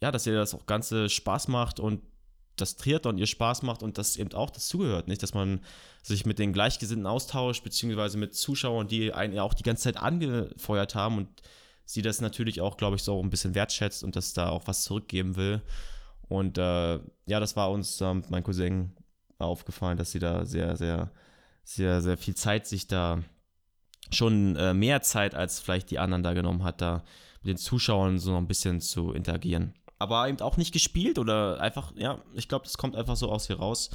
ja, 0.02 0.12
dass 0.12 0.26
ihr 0.26 0.36
das 0.36 0.54
auch 0.54 0.66
Ganze 0.66 1.10
Spaß 1.10 1.48
macht 1.48 1.80
und 1.80 2.02
das 2.56 2.76
Triathlon 2.76 3.18
ihr 3.18 3.28
Spaß 3.28 3.62
macht 3.62 3.84
und 3.84 3.98
das 3.98 4.18
eben 4.18 4.34
auch 4.34 4.50
dazugehört, 4.50 5.08
nicht? 5.08 5.24
Dass 5.24 5.34
man 5.34 5.62
sich 6.04 6.26
mit 6.26 6.40
den 6.40 6.54
Gleichgesinnten 6.54 7.08
austauscht, 7.08 7.64
beziehungsweise 7.64 8.18
mit 8.18 8.36
Zuschauern, 8.36 8.88
die 8.88 9.14
einen 9.14 9.34
ja 9.34 9.44
auch 9.44 9.54
die 9.54 9.64
ganze 9.64 9.84
Zeit 9.84 9.98
angefeuert 9.98 10.96
haben 10.96 11.18
und 11.18 11.30
sie 11.86 12.02
das 12.02 12.22
natürlich 12.22 12.62
auch, 12.62 12.78
glaube 12.78 12.98
ich, 12.98 13.04
so 13.04 13.22
ein 13.22 13.30
bisschen 13.30 13.56
wertschätzt 13.56 14.04
und 14.04 14.16
das 14.16 14.34
da 14.34 14.50
auch 14.50 14.68
was 14.68 14.84
zurückgeben 14.84 15.36
will. 15.36 15.62
Und 16.30 16.58
äh, 16.58 17.00
ja, 17.26 17.40
das 17.40 17.56
war 17.56 17.72
uns, 17.72 18.00
äh, 18.00 18.14
mein 18.30 18.44
Cousin, 18.44 18.96
aufgefallen, 19.40 19.98
dass 19.98 20.12
sie 20.12 20.20
da 20.20 20.46
sehr, 20.46 20.76
sehr, 20.76 21.12
sehr, 21.64 22.02
sehr 22.02 22.18
viel 22.18 22.36
Zeit 22.36 22.68
sich 22.68 22.88
da 22.88 23.24
schon 24.12 24.56
äh, 24.56 24.74
mehr 24.74 25.02
Zeit 25.02 25.36
als 25.36 25.60
vielleicht 25.60 25.92
die 25.92 26.00
anderen 26.00 26.24
da 26.24 26.34
genommen 26.34 26.64
hat, 26.64 26.82
da 26.82 27.04
mit 27.42 27.50
den 27.50 27.58
Zuschauern 27.58 28.20
so 28.20 28.32
noch 28.32 28.38
ein 28.38 28.48
bisschen 28.48 28.82
zu 28.82 29.14
interagieren. 29.14 29.74
Aber 29.98 30.28
eben 30.28 30.40
auch 30.42 30.58
nicht 30.58 30.72
gespielt 30.72 31.20
oder 31.20 31.60
einfach, 31.60 31.94
ja, 31.96 32.20
ich 32.34 32.48
glaube, 32.48 32.66
das 32.66 32.78
kommt 32.78 32.96
einfach 32.96 33.16
so 33.16 33.30
aus 33.32 33.48
hier 33.48 33.60
raus. 33.60 33.90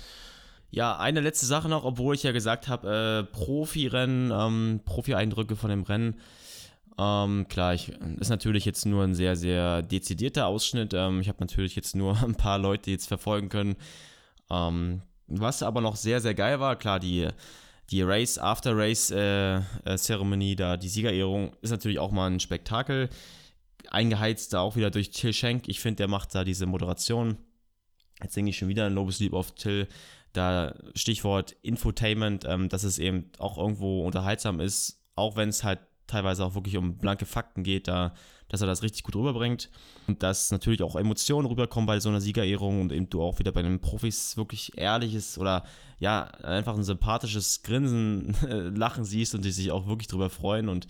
Ja, 0.71 0.99
eine 0.99 1.21
letzte 1.21 1.47
Sache 1.47 1.69
noch, 1.69 1.85
obwohl 1.85 2.15
ich 2.15 2.23
ja 2.25 2.33
gesagt 2.33 2.69
habe, 2.69 3.27
äh, 3.31 3.33
Profi-Rennen, 3.33 4.31
ähm, 4.33 4.81
Profi-Eindrücke 4.85 5.57
von 5.57 5.71
dem 5.71 5.83
Rennen. 5.83 6.21
Ähm, 6.97 7.47
klar, 7.49 7.75
ich, 7.75 7.89
ist 8.21 8.29
natürlich 8.29 8.65
jetzt 8.65 8.87
nur 8.87 9.03
ein 9.03 9.15
sehr, 9.15 9.35
sehr 9.37 9.83
dezidierter 9.83 10.47
Ausschnitt. 10.47 10.95
Ähm, 10.95 11.21
ich 11.21 11.29
habe 11.29 11.41
natürlich 11.41 11.75
jetzt 11.75 11.97
nur 11.97 12.17
ein 12.23 12.37
paar 12.37 12.59
Leute 12.59 12.91
jetzt 12.91 13.09
verfolgen 13.09 13.49
können. 13.49 13.77
Ähm, 14.51 15.03
was 15.27 15.63
aber 15.63 15.81
noch 15.81 15.97
sehr, 15.97 16.21
sehr 16.21 16.35
geil 16.35 16.61
war, 16.61 16.77
klar, 16.77 17.01
die, 17.01 17.29
die 17.91 18.03
Race 18.03 18.39
After 18.39 18.77
Race 18.77 19.11
äh, 19.11 19.57
äh, 19.57 19.97
Zeremonie, 19.97 20.55
da 20.57 20.77
die 20.77 20.89
Siegerehrung, 20.89 21.53
ist 21.63 21.71
natürlich 21.71 21.99
auch 21.99 22.13
mal 22.13 22.31
ein 22.31 22.41
Spektakel. 22.41 23.09
Eingeheizt 23.91 24.53
da 24.53 24.61
auch 24.61 24.77
wieder 24.77 24.91
durch 24.91 25.11
Till 25.11 25.33
Schenk. 25.33 25.69
Ich 25.69 25.81
finde, 25.81 25.97
der 25.97 26.09
macht 26.09 26.35
da 26.35 26.45
diese 26.45 26.67
Moderation. 26.67 27.37
Jetzt 28.23 28.37
denke 28.37 28.51
ich 28.51 28.59
schon 28.59 28.69
wieder 28.69 28.87
ein 28.87 28.95
Lobeslieb 28.95 29.33
auf 29.33 29.55
Till. 29.55 29.89
Da 30.33 30.75
Stichwort 30.95 31.57
Infotainment, 31.63 32.45
ähm, 32.45 32.69
dass 32.69 32.85
es 32.85 32.99
eben 32.99 33.31
auch 33.39 33.59
irgendwo 33.59 34.05
unterhaltsam 34.05 34.61
ist, 34.61 35.01
auch 35.15 35.37
wenn 35.37 35.49
es 35.49 35.65
halt 35.65 35.81
teilweise 36.07 36.45
auch 36.45 36.55
wirklich 36.55 36.77
um 36.77 36.97
blanke 36.97 37.27
Fakten 37.27 37.63
geht, 37.63 37.89
da, 37.89 38.15
dass 38.49 38.61
er 38.61 38.67
das 38.67 38.83
richtig 38.83 39.03
gut 39.03 39.17
rüberbringt. 39.17 39.71
Und 40.07 40.23
dass 40.23 40.51
natürlich 40.51 40.83
auch 40.83 40.97
Emotionen 40.97 41.47
rüberkommen 41.47 41.87
bei 41.87 42.01
so 42.01 42.09
einer 42.09 42.21
Siegerehrung 42.21 42.81
und 42.81 42.93
eben 42.93 43.09
du 43.09 43.23
auch 43.23 43.39
wieder 43.39 43.53
bei 43.53 43.63
den 43.63 43.81
Profis 43.81 44.37
wirklich 44.37 44.77
ehrliches 44.77 45.39
oder 45.39 45.65
ja, 45.99 46.25
einfach 46.43 46.77
ein 46.77 46.85
sympathisches 46.85 47.63
Grinsen, 47.63 48.37
Lachen 48.77 49.05
siehst 49.05 49.35
und 49.35 49.45
die 49.45 49.53
sich 49.53 49.71
auch 49.71 49.87
wirklich 49.87 50.09
drüber 50.09 50.31
freuen 50.31 50.69
und 50.69 50.87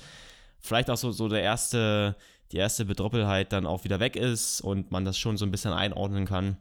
vielleicht 0.58 0.90
auch 0.90 0.96
so, 0.96 1.12
so 1.12 1.28
der 1.28 1.42
erste, 1.42 2.16
die 2.52 2.56
erste 2.56 2.84
Bedroppelheit 2.84 3.52
dann 3.52 3.66
auch 3.66 3.84
wieder 3.84 4.00
weg 4.00 4.16
ist 4.16 4.60
und 4.60 4.90
man 4.90 5.04
das 5.04 5.18
schon 5.18 5.36
so 5.36 5.44
ein 5.44 5.50
bisschen 5.50 5.72
einordnen 5.72 6.26
kann. 6.26 6.56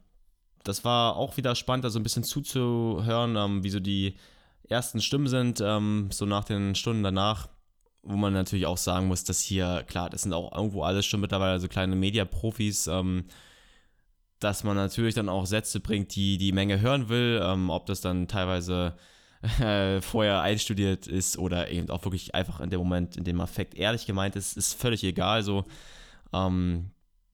Das 0.62 0.84
war 0.84 1.16
auch 1.16 1.36
wieder 1.36 1.54
spannend, 1.54 1.84
da 1.84 1.90
so 1.90 1.98
ein 1.98 2.02
bisschen 2.02 2.24
zuzuhören, 2.24 3.36
ähm, 3.36 3.64
wie 3.64 3.70
so 3.70 3.80
die 3.80 4.16
ersten 4.68 5.00
Stimmen 5.00 5.28
sind, 5.28 5.60
ähm, 5.60 6.08
so 6.10 6.24
nach 6.26 6.44
den 6.44 6.74
Stunden 6.74 7.02
danach 7.02 7.48
wo 8.04 8.16
man 8.16 8.32
natürlich 8.32 8.66
auch 8.66 8.76
sagen 8.76 9.06
muss, 9.06 9.24
dass 9.24 9.40
hier, 9.40 9.84
klar, 9.86 10.10
das 10.10 10.22
sind 10.22 10.32
auch 10.32 10.54
irgendwo 10.54 10.82
alles 10.82 11.06
schon 11.06 11.20
mittlerweile 11.20 11.60
so 11.60 11.68
kleine 11.68 11.96
Media-Profis, 11.96 12.86
ähm, 12.86 13.24
dass 14.40 14.64
man 14.64 14.76
natürlich 14.76 15.14
dann 15.14 15.28
auch 15.28 15.46
Sätze 15.46 15.80
bringt, 15.80 16.14
die 16.14 16.38
die 16.38 16.52
Menge 16.52 16.80
hören 16.80 17.08
will, 17.08 17.40
ähm, 17.42 17.70
ob 17.70 17.86
das 17.86 18.00
dann 18.00 18.28
teilweise 18.28 18.96
äh, 19.60 20.00
vorher 20.00 20.42
einstudiert 20.42 21.06
ist 21.06 21.38
oder 21.38 21.70
eben 21.70 21.90
auch 21.90 22.04
wirklich 22.04 22.34
einfach 22.34 22.60
in 22.60 22.70
dem 22.70 22.80
Moment, 22.80 23.16
in 23.16 23.24
dem 23.24 23.40
Affekt 23.40 23.74
ehrlich 23.74 24.06
gemeint 24.06 24.36
ist, 24.36 24.56
ist 24.56 24.74
völlig 24.74 25.02
egal. 25.04 25.42
So, 25.42 25.64
ähm, 26.32 26.90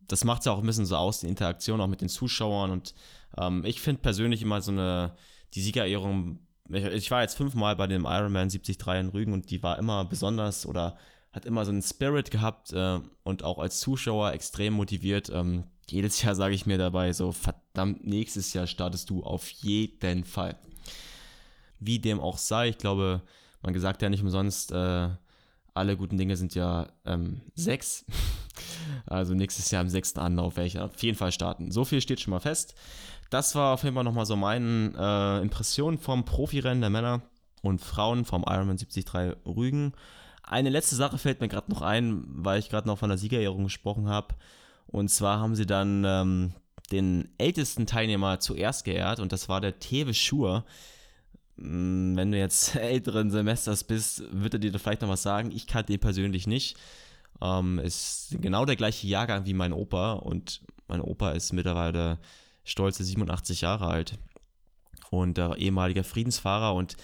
das 0.07 0.25
macht 0.25 0.41
es 0.41 0.47
ja 0.47 0.53
auch 0.53 0.59
ein 0.59 0.67
bisschen 0.67 0.87
so 0.87 0.97
aus, 0.97 1.21
die 1.21 1.29
Interaktion 1.29 1.81
auch 1.81 1.87
mit 1.87 2.01
den 2.01 2.09
Zuschauern 2.09 2.71
und 2.71 2.95
ähm, 3.39 3.65
ich 3.65 3.81
finde 3.81 4.03
persönlich 4.03 4.43
immer 4.43 4.61
so 4.61 4.73
eine, 4.73 5.15
die 5.55 5.63
Siegerehrung 5.63 6.39
ich 6.73 7.11
war 7.11 7.23
jetzt 7.23 7.37
fünfmal 7.37 7.77
bei 7.77 7.87
dem 7.87 8.05
Ironman 8.05 8.49
73 8.49 8.79
in 8.87 9.09
Rügen 9.09 9.33
und 9.33 9.51
die 9.51 9.63
war 9.63 9.79
immer 9.79 10.05
besonders 10.05 10.67
oder 10.67 10.97
hat 11.33 11.45
immer 11.45 11.65
so 11.65 11.71
einen 11.71 11.83
Spirit 11.83 12.31
gehabt 12.31 12.73
äh, 12.73 12.99
und 13.23 13.45
auch 13.45 13.59
als 13.59 13.81
Zuschauer 13.81 14.33
extrem 14.33 14.75
motiviert. 14.75 15.31
Ähm, 15.31 15.65
jedes 15.89 16.23
Jahr 16.23 16.35
sage 16.35 16.55
ich 16.55 16.67
mir 16.67 16.79
dabei 16.79 17.13
so, 17.13 17.33
verdammt, 17.33 18.07
nächstes 18.07 18.53
Jahr 18.53 18.67
startest 18.67 19.11
du 19.11 19.23
auf 19.23 19.49
jeden 19.51 20.25
Fall. 20.25 20.57
Wie 21.79 21.99
dem 21.99 22.21
auch 22.21 22.39
sei, 22.39 22.69
ich 22.69 22.79
glaube, 22.79 23.23
man 23.63 23.73
gesagt 23.73 24.03
ja 24.03 24.09
nicht 24.09 24.23
umsonst, 24.23 24.73
äh, 24.73 25.09
alle 25.75 25.97
guten 25.97 26.19
Dinge 26.19 26.37
sind 26.37 26.55
ja 26.55 26.89
ähm, 27.05 27.41
sechs. 27.55 28.05
Also 29.07 29.35
nächstes 29.35 29.71
Jahr 29.71 29.83
am 29.83 29.89
6. 29.89 30.17
Anlauf 30.17 30.57
werde 30.57 30.69
ich 30.69 30.79
auf 30.79 31.03
jeden 31.03 31.17
Fall 31.17 31.33
starten. 31.33 31.71
So 31.71 31.85
viel 31.85 32.01
steht 32.01 32.21
schon 32.21 32.33
mal 32.33 32.41
fest. 32.41 32.75
Das 33.31 33.55
war 33.55 33.75
auf 33.75 33.85
jeden 33.85 33.95
Fall 33.95 34.05
nochmal 34.05 34.27
so 34.27 34.37
meine 34.37 34.93
äh, 34.99 35.43
Impression 35.43 35.99
vom 35.99 36.25
Profirennen 36.25 36.81
der 36.81 36.91
Männer 36.91 37.23
und 37.63 37.81
Frauen 37.81 38.25
vom 38.25 38.43
Ironman 38.43 38.77
73 38.77 39.07
Rügen. 39.47 39.93
Eine 40.43 40.71
letzte 40.71 40.97
Sache 40.97 41.19
fällt 41.19 41.41
mir 41.41 41.49
gerade 41.49 41.71
noch 41.71 41.83
ein, 41.83 42.25
weil 42.27 42.59
ich 42.59 42.71
gerade 42.71 42.89
noch 42.89 42.99
von 42.99 43.09
der 43.09 43.19
Siegerehrung 43.19 43.65
gesprochen 43.65 44.09
habe. 44.09 44.35
Und 44.89 45.09
zwar 45.09 45.39
haben 45.39 45.55
sie 45.55 45.67
dann 45.67 46.05
ähm, 46.05 46.53
den 46.91 47.29
ältesten 47.39 47.87
Teilnehmer 47.87 48.41
zuerst 48.41 48.85
geehrt 48.85 49.21
und 49.21 49.31
das 49.33 49.49
war 49.49 49.61
der 49.61 49.79
Tewe 49.79 50.15
Schur. 50.15 50.65
Hm, 51.57 52.17
wenn 52.17 52.33
du 52.33 52.39
jetzt 52.39 52.75
älteren 52.75 53.31
Semesters 53.31 53.85
bist, 53.85 54.25
wird 54.33 54.55
er 54.55 54.61
dir 54.61 54.77
vielleicht 54.79 55.03
noch 55.03 55.09
was 55.09 55.23
sagen. 55.23 55.53
Ich 55.53 55.67
kannte 55.67 55.93
ihn 55.93 56.01
persönlich 56.01 56.47
nicht. 56.47 56.77
Ähm, 57.43 57.79
ist 57.79 58.37
genau 58.41 58.65
der 58.65 58.77
gleiche 58.77 59.07
Jahrgang 59.07 59.47
wie 59.47 59.55
mein 59.55 59.73
Opa 59.73 60.13
und 60.13 60.63
mein 60.89 61.01
Opa 61.01 61.31
ist 61.31 61.53
mittlerweile 61.53 62.19
stolze 62.65 63.05
87 63.05 63.63
Jahre 63.63 63.87
alt 63.87 64.19
und 65.11 65.39
äh, 65.39 65.55
ehemaliger 65.57 66.05
Friedensfahrer 66.05 66.75
und 66.75 66.97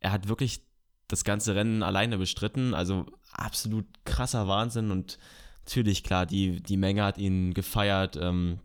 er 0.00 0.12
hat 0.12 0.28
wirklich 0.28 0.62
das 1.08 1.24
ganze 1.24 1.54
Rennen 1.54 1.82
alleine 1.82 2.18
bestritten, 2.18 2.74
also 2.74 3.06
absolut 3.32 3.86
krasser 4.04 4.48
Wahnsinn 4.48 4.90
und 4.90 5.18
natürlich, 5.64 6.04
klar, 6.04 6.26
die, 6.26 6.62
die 6.62 6.76
Menge 6.76 7.04
hat 7.04 7.18
ihn 7.18 7.54
gefeiert 7.54 8.16
ähm, 8.20 8.60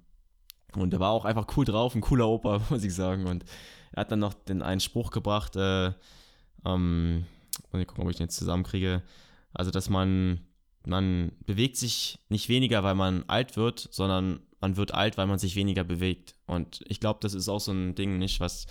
und 0.73 0.93
er 0.93 0.99
war 0.99 1.11
auch 1.11 1.25
einfach 1.25 1.47
cool 1.57 1.65
drauf, 1.65 1.95
ein 1.95 2.01
cooler 2.01 2.27
Opa, 2.27 2.61
muss 2.69 2.83
ich 2.83 2.93
sagen. 2.93 3.27
Und 3.27 3.45
er 3.91 4.01
hat 4.01 4.11
dann 4.11 4.19
noch 4.19 4.33
den 4.33 4.61
einen 4.61 4.79
Spruch 4.79 5.11
gebracht, 5.11 5.55
äh, 5.55 5.91
ähm, 6.65 7.25
ich 7.73 7.87
gucken, 7.87 8.03
ob 8.03 8.09
ich 8.09 8.17
den 8.17 8.25
jetzt 8.25 8.37
zusammenkriege, 8.37 9.03
also 9.53 9.71
dass 9.71 9.89
man 9.89 10.41
man 10.87 11.33
bewegt 11.45 11.77
sich 11.77 12.19
nicht 12.29 12.49
weniger, 12.49 12.83
weil 12.83 12.95
man 12.95 13.23
alt 13.27 13.57
wird, 13.57 13.87
sondern 13.91 14.39
man 14.59 14.77
wird 14.77 14.93
alt, 14.93 15.17
weil 15.17 15.27
man 15.27 15.39
sich 15.39 15.55
weniger 15.55 15.83
bewegt. 15.83 16.35
Und 16.45 16.81
ich 16.87 16.99
glaube, 16.99 17.19
das 17.21 17.33
ist 17.33 17.49
auch 17.49 17.59
so 17.59 17.71
ein 17.71 17.95
Ding, 17.95 18.17
nicht, 18.17 18.39
was 18.39 18.65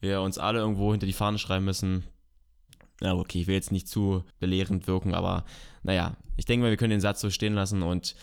wir 0.00 0.20
uns 0.20 0.38
alle 0.38 0.60
irgendwo 0.60 0.92
hinter 0.92 1.06
die 1.06 1.12
Fahne 1.12 1.38
schreiben 1.38 1.64
müssen. 1.64 2.04
Ja, 3.00 3.14
okay, 3.14 3.40
ich 3.40 3.46
will 3.46 3.54
jetzt 3.54 3.72
nicht 3.72 3.88
zu 3.88 4.24
belehrend 4.38 4.86
wirken, 4.86 5.14
aber 5.14 5.44
naja, 5.82 6.16
ich 6.36 6.44
denke 6.44 6.64
mal, 6.64 6.70
wir 6.70 6.76
können 6.76 6.90
den 6.90 7.00
Satz 7.00 7.20
so 7.20 7.30
stehen 7.30 7.54
lassen 7.54 7.82
und 7.82 8.14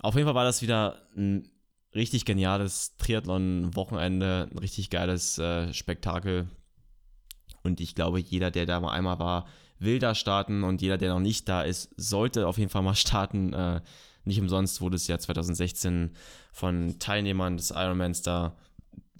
auf 0.00 0.14
jeden 0.14 0.26
Fall 0.26 0.34
war 0.34 0.44
das 0.44 0.62
wieder 0.62 1.02
ein 1.16 1.50
richtig 1.94 2.24
geniales 2.24 2.96
Triathlon-Wochenende, 2.98 4.48
ein 4.50 4.58
richtig 4.58 4.90
geiles 4.90 5.38
äh, 5.38 5.72
Spektakel. 5.74 6.48
Und 7.62 7.80
ich 7.80 7.94
glaube, 7.94 8.20
jeder, 8.20 8.50
der 8.50 8.66
da 8.66 8.80
mal 8.80 8.92
einmal 8.92 9.18
war, 9.18 9.46
will 9.78 9.98
da 9.98 10.14
starten 10.14 10.64
und 10.64 10.82
jeder, 10.82 10.98
der 10.98 11.12
noch 11.12 11.20
nicht 11.20 11.48
da 11.48 11.62
ist, 11.62 11.90
sollte 11.96 12.46
auf 12.46 12.58
jeden 12.58 12.70
Fall 12.70 12.82
mal 12.82 12.94
starten. 12.96 13.52
Äh, 13.52 13.80
nicht 14.24 14.40
umsonst 14.40 14.80
wurde 14.80 14.96
es 14.96 15.06
ja 15.06 15.18
2016 15.18 16.12
von 16.52 16.98
Teilnehmern 16.98 17.56
des 17.56 17.70
Ironmans 17.70 18.22
da 18.22 18.56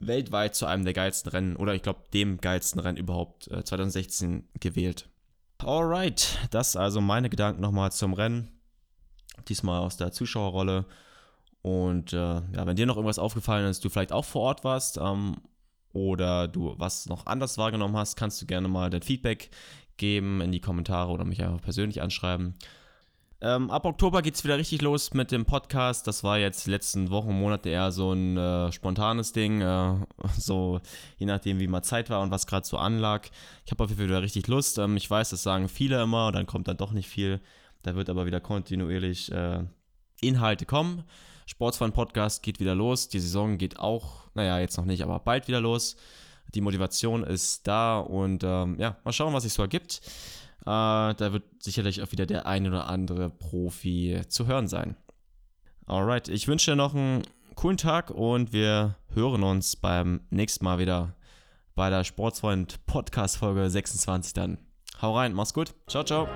weltweit 0.01 0.55
zu 0.55 0.67
einem 0.67 0.85
der 0.85 0.93
geilsten 0.93 1.31
Rennen 1.31 1.57
oder 1.57 1.75
ich 1.75 1.83
glaube 1.83 2.03
dem 2.13 2.41
geilsten 2.41 2.81
Rennen 2.81 2.99
überhaupt 2.99 3.49
äh, 3.49 3.65
2016 3.65 4.49
gewählt. 4.61 5.09
Alright, 5.59 6.39
das 6.51 6.77
also 6.77 7.01
meine 7.01 7.31
Gedanken 7.31 7.63
nochmal 7.63 7.91
zum 7.91 8.13
Rennen. 8.13 8.49
Diesmal 9.49 9.81
aus 9.81 9.97
der 9.97 10.13
Zuschauerrolle. 10.13 10.85
Und 11.63 12.13
äh, 12.13 12.17
ja, 12.17 12.67
wenn 12.67 12.77
dir 12.77 12.87
noch 12.87 12.97
irgendwas 12.97 13.19
aufgefallen 13.19 13.67
ist, 13.67 13.85
du 13.85 13.89
vielleicht 13.89 14.13
auch 14.13 14.25
vor 14.25 14.43
Ort 14.43 14.65
warst 14.65 14.99
ähm, 14.99 15.37
oder 15.93 16.47
du 16.47 16.75
was 16.79 17.07
noch 17.07 17.27
anders 17.27 17.59
wahrgenommen 17.59 17.97
hast, 17.97 18.17
kannst 18.17 18.41
du 18.41 18.47
gerne 18.47 18.69
mal 18.69 18.91
dein 18.91 19.03
Feedback 19.03 19.51
geben 19.99 20.41
in 20.41 20.53
die 20.53 20.61
Kommentare 20.61 21.11
oder 21.11 21.25
mich 21.25 21.43
einfach 21.43 21.61
persönlich 21.61 22.01
anschreiben. 22.01 22.55
Ähm, 23.41 23.71
ab 23.71 23.85
Oktober 23.85 24.21
geht 24.21 24.35
es 24.35 24.43
wieder 24.43 24.59
richtig 24.59 24.83
los 24.83 25.15
mit 25.15 25.31
dem 25.31 25.45
Podcast. 25.45 26.09
Das 26.09 26.25
war 26.25 26.39
jetzt 26.39 26.67
die 26.67 26.71
letzten 26.71 27.11
Wochen, 27.11 27.39
Monate 27.39 27.69
eher 27.69 27.93
so 27.93 28.13
ein 28.13 28.37
äh, 28.37 28.73
spontanes 28.73 29.33
Ding. 29.33 29.61
Äh, 29.61 29.95
so 30.37 30.81
je 31.19 31.27
nachdem, 31.27 31.61
wie 31.61 31.69
mal 31.69 31.83
Zeit 31.83 32.11
war 32.11 32.21
und 32.21 32.33
was 32.33 32.49
gerade 32.49 32.67
so 32.67 32.79
anlag. 32.79 33.29
Ich 33.65 33.71
habe 33.71 33.85
auf 33.85 33.91
jeden 33.91 34.01
Fall 34.01 34.09
wieder 34.09 34.23
richtig 34.23 34.49
Lust. 34.49 34.79
Ähm, 34.79 34.97
ich 34.97 35.09
weiß, 35.09 35.31
das 35.31 35.45
sagen 35.45 35.69
viele 35.69 36.03
immer, 36.03 36.33
dann 36.33 36.47
kommt 36.47 36.67
dann 36.67 36.77
doch 36.77 36.91
nicht 36.91 37.09
viel. 37.09 37.41
Da 37.83 37.95
wird 37.95 38.11
aber 38.11 38.27
wieder 38.27 38.41
kontinuierlich 38.41 39.31
äh, 39.31 39.63
Inhalte 40.21 40.67
kommen. 40.67 41.05
Sportsfan 41.47 41.93
Podcast 41.93 42.43
geht 42.43 42.59
wieder 42.59 42.75
los. 42.75 43.09
Die 43.09 43.21
Saison 43.21 43.57
geht 43.57 43.79
auch, 43.79 44.29
naja, 44.35 44.59
jetzt 44.59 44.77
noch 44.77 44.85
nicht, 44.85 45.03
aber 45.03 45.21
bald 45.21 45.47
wieder 45.47 45.61
los. 45.61 45.97
Die 46.55 46.61
Motivation 46.61 47.25
ist 47.25 47.67
da 47.67 47.99
und 47.99 48.43
ähm, 48.45 48.77
ja, 48.79 48.97
mal 49.05 49.13
schauen, 49.13 49.35
was 49.35 49.43
sich 49.43 49.53
so 49.53 49.63
ergibt. 49.63 50.01
Äh, 50.63 50.65
da 50.65 51.33
wird 51.33 51.45
sicherlich 51.63 52.03
auch 52.03 52.13
wieder 52.13 52.27
der 52.27 52.47
ein 52.47 52.67
oder 52.67 52.89
andere 52.89 53.31
Profi 53.31 54.23
zu 54.29 54.47
hören 54.47 54.69
sein. 54.69 54.97
Alright, 55.87 56.29
ich 56.29 56.49
wünsche 56.49 56.73
dir 56.73 56.77
noch 56.77 56.95
einen 56.95 57.23
coolen 57.55 57.77
Tag 57.77 58.11
und 58.11 58.53
wir 58.53 58.97
hören 59.15 59.43
uns 59.43 59.77
beim 59.77 60.21
nächsten 60.31 60.65
Mal 60.65 60.79
wieder 60.79 61.15
bei 61.75 61.91
der 61.91 62.05
Sportsfreund 62.05 62.85
Podcast 62.87 63.37
Folge 63.37 63.71
26 63.71 64.33
dann. 64.33 64.59
Hau 65.01 65.17
rein, 65.17 65.33
mach's 65.33 65.55
gut. 65.55 65.75
Ciao, 65.87 66.05
ciao. 66.05 66.29